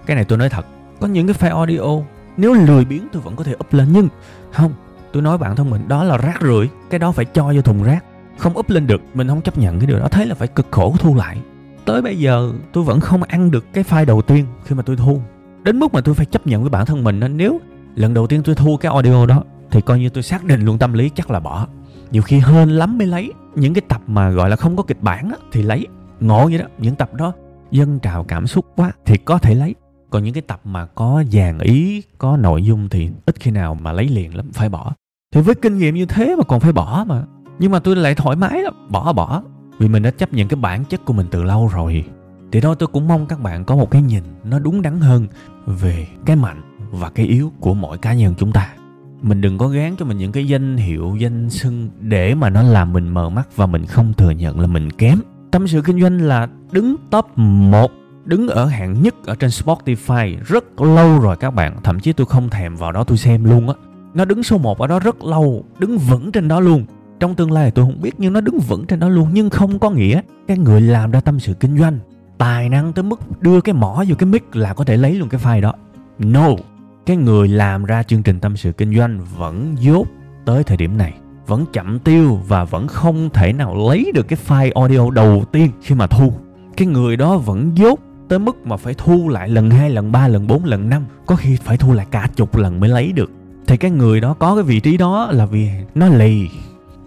Cái 0.06 0.16
này 0.16 0.24
tôi 0.24 0.38
nói 0.38 0.48
thật 0.48 0.66
có 1.04 1.08
những 1.08 1.26
cái 1.26 1.36
file 1.36 1.56
audio. 1.56 2.04
Nếu 2.36 2.54
lười 2.54 2.84
biếng 2.84 3.08
tôi 3.12 3.22
vẫn 3.22 3.36
có 3.36 3.44
thể 3.44 3.52
up 3.52 3.72
lên 3.72 3.88
nhưng 3.92 4.08
không 4.52 4.72
tôi 5.12 5.22
nói 5.22 5.38
bản 5.38 5.56
thân 5.56 5.70
mình 5.70 5.88
đó 5.88 6.04
là 6.04 6.16
rác 6.16 6.40
rưởi 6.40 6.68
cái 6.90 6.98
đó 6.98 7.12
phải 7.12 7.24
cho 7.24 7.52
vô 7.54 7.62
thùng 7.62 7.82
rác. 7.82 8.04
Không 8.38 8.58
up 8.58 8.70
lên 8.70 8.86
được 8.86 9.02
mình 9.14 9.28
không 9.28 9.42
chấp 9.42 9.58
nhận 9.58 9.78
cái 9.78 9.86
điều 9.86 9.98
đó. 9.98 10.08
Thế 10.08 10.24
là 10.24 10.34
phải 10.34 10.48
cực 10.48 10.66
khổ 10.70 10.94
thu 10.98 11.14
lại. 11.14 11.38
Tới 11.84 12.02
bây 12.02 12.18
giờ 12.18 12.52
tôi 12.72 12.84
vẫn 12.84 13.00
không 13.00 13.22
ăn 13.22 13.50
được 13.50 13.72
cái 13.72 13.84
file 13.84 14.04
đầu 14.04 14.22
tiên 14.22 14.46
khi 14.64 14.74
mà 14.74 14.82
tôi 14.82 14.96
thu. 14.96 15.20
Đến 15.62 15.78
mức 15.78 15.94
mà 15.94 16.00
tôi 16.00 16.14
phải 16.14 16.26
chấp 16.26 16.46
nhận 16.46 16.60
với 16.60 16.70
bản 16.70 16.86
thân 16.86 17.04
mình 17.04 17.20
nên 17.20 17.36
nếu 17.36 17.60
lần 17.94 18.14
đầu 18.14 18.26
tiên 18.26 18.42
tôi 18.44 18.54
thu 18.54 18.76
cái 18.76 18.92
audio 18.92 19.26
đó 19.26 19.44
thì 19.70 19.80
coi 19.80 19.98
như 19.98 20.08
tôi 20.08 20.22
xác 20.22 20.44
định 20.44 20.60
luôn 20.60 20.78
tâm 20.78 20.92
lý 20.92 21.10
chắc 21.14 21.30
là 21.30 21.40
bỏ. 21.40 21.66
Nhiều 22.10 22.22
khi 22.22 22.38
hên 22.38 22.70
lắm 22.70 22.98
mới 22.98 23.06
lấy. 23.06 23.32
Những 23.54 23.74
cái 23.74 23.82
tập 23.88 24.00
mà 24.06 24.30
gọi 24.30 24.50
là 24.50 24.56
không 24.56 24.76
có 24.76 24.82
kịch 24.82 25.02
bản 25.02 25.30
á, 25.30 25.36
thì 25.52 25.62
lấy. 25.62 25.86
Ngộ 26.20 26.48
vậy 26.48 26.58
đó 26.58 26.66
những 26.78 26.94
tập 26.94 27.14
đó 27.14 27.32
dân 27.70 27.98
trào 27.98 28.24
cảm 28.24 28.46
xúc 28.46 28.66
quá 28.76 28.92
thì 29.04 29.16
có 29.16 29.38
thể 29.38 29.54
lấy 29.54 29.74
còn 30.14 30.24
những 30.24 30.34
cái 30.34 30.42
tập 30.42 30.60
mà 30.64 30.86
có 30.86 31.24
dàn 31.32 31.58
ý, 31.58 32.02
có 32.18 32.36
nội 32.36 32.62
dung 32.62 32.88
thì 32.88 33.10
ít 33.26 33.40
khi 33.40 33.50
nào 33.50 33.74
mà 33.74 33.92
lấy 33.92 34.08
liền 34.08 34.36
lắm, 34.36 34.50
phải 34.52 34.68
bỏ. 34.68 34.92
Thì 35.34 35.40
với 35.40 35.54
kinh 35.54 35.78
nghiệm 35.78 35.94
như 35.94 36.06
thế 36.06 36.36
mà 36.36 36.44
còn 36.44 36.60
phải 36.60 36.72
bỏ 36.72 37.04
mà. 37.08 37.24
Nhưng 37.58 37.72
mà 37.72 37.78
tôi 37.78 37.96
lại 37.96 38.14
thoải 38.14 38.36
mái 38.36 38.62
lắm, 38.62 38.74
bỏ 38.90 39.12
bỏ. 39.12 39.42
Vì 39.78 39.88
mình 39.88 40.02
đã 40.02 40.10
chấp 40.10 40.32
nhận 40.32 40.48
cái 40.48 40.60
bản 40.60 40.84
chất 40.84 41.04
của 41.04 41.12
mình 41.12 41.26
từ 41.30 41.42
lâu 41.42 41.68
rồi. 41.68 42.04
Thì 42.52 42.60
đó 42.60 42.74
tôi 42.74 42.86
cũng 42.86 43.08
mong 43.08 43.26
các 43.26 43.40
bạn 43.40 43.64
có 43.64 43.76
một 43.76 43.90
cái 43.90 44.02
nhìn 44.02 44.22
nó 44.44 44.58
đúng 44.58 44.82
đắn 44.82 45.00
hơn 45.00 45.26
về 45.66 46.06
cái 46.26 46.36
mạnh 46.36 46.62
và 46.90 47.10
cái 47.10 47.26
yếu 47.26 47.52
của 47.60 47.74
mỗi 47.74 47.98
cá 47.98 48.14
nhân 48.14 48.34
chúng 48.38 48.52
ta. 48.52 48.68
Mình 49.22 49.40
đừng 49.40 49.58
có 49.58 49.68
gán 49.68 49.96
cho 49.96 50.04
mình 50.04 50.18
những 50.18 50.32
cái 50.32 50.46
danh 50.46 50.76
hiệu, 50.76 51.16
danh 51.18 51.50
xưng 51.50 51.90
để 52.00 52.34
mà 52.34 52.50
nó 52.50 52.62
làm 52.62 52.92
mình 52.92 53.08
mờ 53.08 53.30
mắt 53.30 53.56
và 53.56 53.66
mình 53.66 53.86
không 53.86 54.12
thừa 54.12 54.30
nhận 54.30 54.60
là 54.60 54.66
mình 54.66 54.90
kém. 54.90 55.18
Tâm 55.50 55.68
sự 55.68 55.82
kinh 55.82 56.00
doanh 56.00 56.20
là 56.20 56.48
đứng 56.72 56.96
top 57.10 57.26
1 57.36 57.90
đứng 58.24 58.48
ở 58.48 58.66
hạng 58.66 59.02
nhất 59.02 59.14
ở 59.26 59.34
trên 59.34 59.50
Spotify 59.50 60.36
rất 60.46 60.80
lâu 60.80 61.18
rồi 61.18 61.36
các 61.36 61.50
bạn. 61.50 61.76
Thậm 61.82 62.00
chí 62.00 62.12
tôi 62.12 62.26
không 62.26 62.50
thèm 62.50 62.76
vào 62.76 62.92
đó 62.92 63.04
tôi 63.04 63.18
xem 63.18 63.44
luôn 63.44 63.68
á. 63.68 63.74
Nó 64.14 64.24
đứng 64.24 64.42
số 64.42 64.58
1 64.58 64.78
ở 64.78 64.86
đó 64.86 64.98
rất 64.98 65.24
lâu, 65.24 65.64
đứng 65.78 65.98
vững 65.98 66.32
trên 66.32 66.48
đó 66.48 66.60
luôn. 66.60 66.84
Trong 67.20 67.34
tương 67.34 67.52
lai 67.52 67.70
tôi 67.70 67.84
không 67.84 68.00
biết 68.02 68.14
nhưng 68.18 68.32
nó 68.32 68.40
đứng 68.40 68.58
vững 68.58 68.86
trên 68.86 69.00
đó 69.00 69.08
luôn. 69.08 69.28
Nhưng 69.32 69.50
không 69.50 69.78
có 69.78 69.90
nghĩa 69.90 70.20
cái 70.48 70.58
người 70.58 70.80
làm 70.80 71.10
ra 71.10 71.20
tâm 71.20 71.40
sự 71.40 71.54
kinh 71.54 71.78
doanh, 71.78 71.98
tài 72.38 72.68
năng 72.68 72.92
tới 72.92 73.02
mức 73.02 73.42
đưa 73.42 73.60
cái 73.60 73.74
mỏ 73.74 74.04
vô 74.08 74.14
cái 74.18 74.26
mic 74.26 74.56
là 74.56 74.74
có 74.74 74.84
thể 74.84 74.96
lấy 74.96 75.14
luôn 75.14 75.28
cái 75.28 75.40
file 75.40 75.60
đó. 75.60 75.72
No, 76.18 76.48
cái 77.06 77.16
người 77.16 77.48
làm 77.48 77.84
ra 77.84 78.02
chương 78.02 78.22
trình 78.22 78.40
tâm 78.40 78.56
sự 78.56 78.72
kinh 78.72 78.96
doanh 78.96 79.20
vẫn 79.38 79.76
dốt 79.80 80.06
tới 80.44 80.64
thời 80.64 80.76
điểm 80.76 80.98
này, 80.98 81.14
vẫn 81.46 81.64
chậm 81.72 81.98
tiêu 81.98 82.40
và 82.48 82.64
vẫn 82.64 82.88
không 82.88 83.30
thể 83.30 83.52
nào 83.52 83.88
lấy 83.88 84.12
được 84.14 84.28
cái 84.28 84.38
file 84.46 84.70
audio 84.74 85.10
đầu 85.10 85.44
tiên 85.52 85.70
khi 85.82 85.94
mà 85.94 86.06
thu. 86.06 86.32
Cái 86.76 86.88
người 86.88 87.16
đó 87.16 87.36
vẫn 87.36 87.70
dốt 87.74 88.00
tới 88.28 88.38
mức 88.38 88.66
mà 88.66 88.76
phải 88.76 88.94
thu 88.94 89.28
lại 89.28 89.48
lần 89.48 89.70
hai, 89.70 89.90
lần 89.90 90.12
ba, 90.12 90.28
lần 90.28 90.46
bốn, 90.46 90.64
lần 90.64 90.88
năm. 90.90 91.04
Có 91.26 91.36
khi 91.36 91.56
phải 91.56 91.76
thu 91.76 91.92
lại 91.92 92.06
cả 92.10 92.28
chục 92.36 92.56
lần 92.56 92.80
mới 92.80 92.90
lấy 92.90 93.12
được. 93.12 93.30
Thì 93.66 93.76
cái 93.76 93.90
người 93.90 94.20
đó 94.20 94.34
có 94.34 94.54
cái 94.54 94.64
vị 94.64 94.80
trí 94.80 94.96
đó 94.96 95.28
là 95.30 95.46
vì 95.46 95.68
nó 95.94 96.06
lì, 96.06 96.48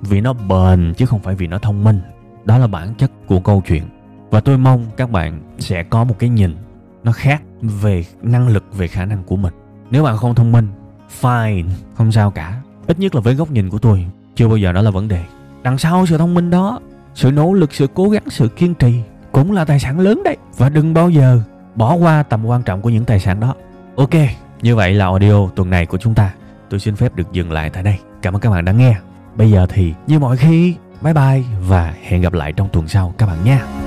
vì 0.02 0.22
nó 0.22 0.34
bền, 0.34 0.94
chứ 0.98 1.06
không 1.06 1.20
phải 1.20 1.36
vì 1.36 1.48
nó 1.48 1.60
thông 1.60 1.84
minh. 1.84 2.00
Đó 2.46 2.58
là 2.58 2.68
bản 2.68 2.94
chất 2.98 3.12
của 3.28 3.40
câu 3.40 3.64
chuyện. 3.68 3.84
Và 4.30 4.40
tôi 4.40 4.58
mong 4.58 4.86
các 4.98 5.12
bạn 5.12 5.42
sẽ 5.60 5.84
có 5.84 6.04
một 6.04 6.16
cái 6.20 6.30
nhìn 6.30 6.56
nó 7.04 7.12
khác 7.12 7.42
về 7.62 8.06
năng 8.22 8.48
lực, 8.48 8.78
về 8.78 8.88
khả 8.88 9.06
năng 9.06 9.24
của 9.24 9.36
mình. 9.36 9.54
Nếu 9.92 10.04
bạn 10.04 10.18
không 10.18 10.36
thông 10.36 10.52
minh, 10.52 10.68
fine, 11.22 11.66
không 11.96 12.12
sao 12.12 12.32
cả. 12.32 12.62
Ít 12.88 13.00
nhất 13.00 13.16
là 13.16 13.22
với 13.22 13.36
góc 13.36 13.52
nhìn 13.52 13.70
của 13.70 13.80
tôi, 13.80 14.06
chưa 14.36 14.48
bao 14.48 14.58
giờ 14.58 14.72
đó 14.72 14.82
là 14.82 14.92
vấn 14.92 15.08
đề. 15.08 15.24
Đằng 15.64 15.78
sau 15.78 16.06
sự 16.06 16.18
thông 16.18 16.34
minh 16.34 16.50
đó, 16.50 16.80
sự 17.14 17.32
nỗ 17.32 17.54
lực, 17.54 17.74
sự 17.74 17.88
cố 17.94 18.10
gắng, 18.10 18.24
sự 18.28 18.48
kiên 18.48 18.74
trì 18.74 19.02
cũng 19.38 19.52
là 19.52 19.65
tài 19.65 19.80
sản 19.80 20.00
lớn 20.00 20.21
đấy. 20.26 20.38
Và 20.58 20.69
đừng 20.69 20.93
bao 20.93 21.10
giờ 21.10 21.39
bỏ 21.76 21.93
qua 21.93 22.23
tầm 22.23 22.45
quan 22.45 22.63
trọng 22.63 22.82
của 22.82 22.89
những 22.89 23.06
tài 23.06 23.19
sản 23.19 23.39
đó. 23.39 23.54
Ok, 23.95 24.13
như 24.62 24.76
vậy 24.76 24.93
là 24.93 25.06
audio 25.06 25.50
tuần 25.56 25.69
này 25.69 25.86
của 25.86 25.97
chúng 25.97 26.15
ta. 26.15 26.34
Tôi 26.69 26.80
xin 26.80 26.95
phép 26.95 27.15
được 27.15 27.32
dừng 27.32 27.52
lại 27.52 27.69
tại 27.69 27.84
đây. 27.84 28.00
Cảm 28.21 28.36
ơn 28.36 28.41
các 28.41 28.50
bạn 28.50 28.65
đã 28.65 28.71
nghe. 28.71 28.95
Bây 29.36 29.52
giờ 29.52 29.65
thì, 29.69 29.93
như 30.08 30.19
mọi 30.19 30.38
khi, 30.38 30.76
bye 31.02 31.13
bye 31.13 31.43
và 31.67 31.93
hẹn 32.04 32.21
gặp 32.21 32.34
lại 32.34 32.54
trong 32.54 32.69
tuần 32.73 32.88
sau 32.88 33.13
các 33.17 33.26
bạn 33.26 33.43
nha. 33.43 33.87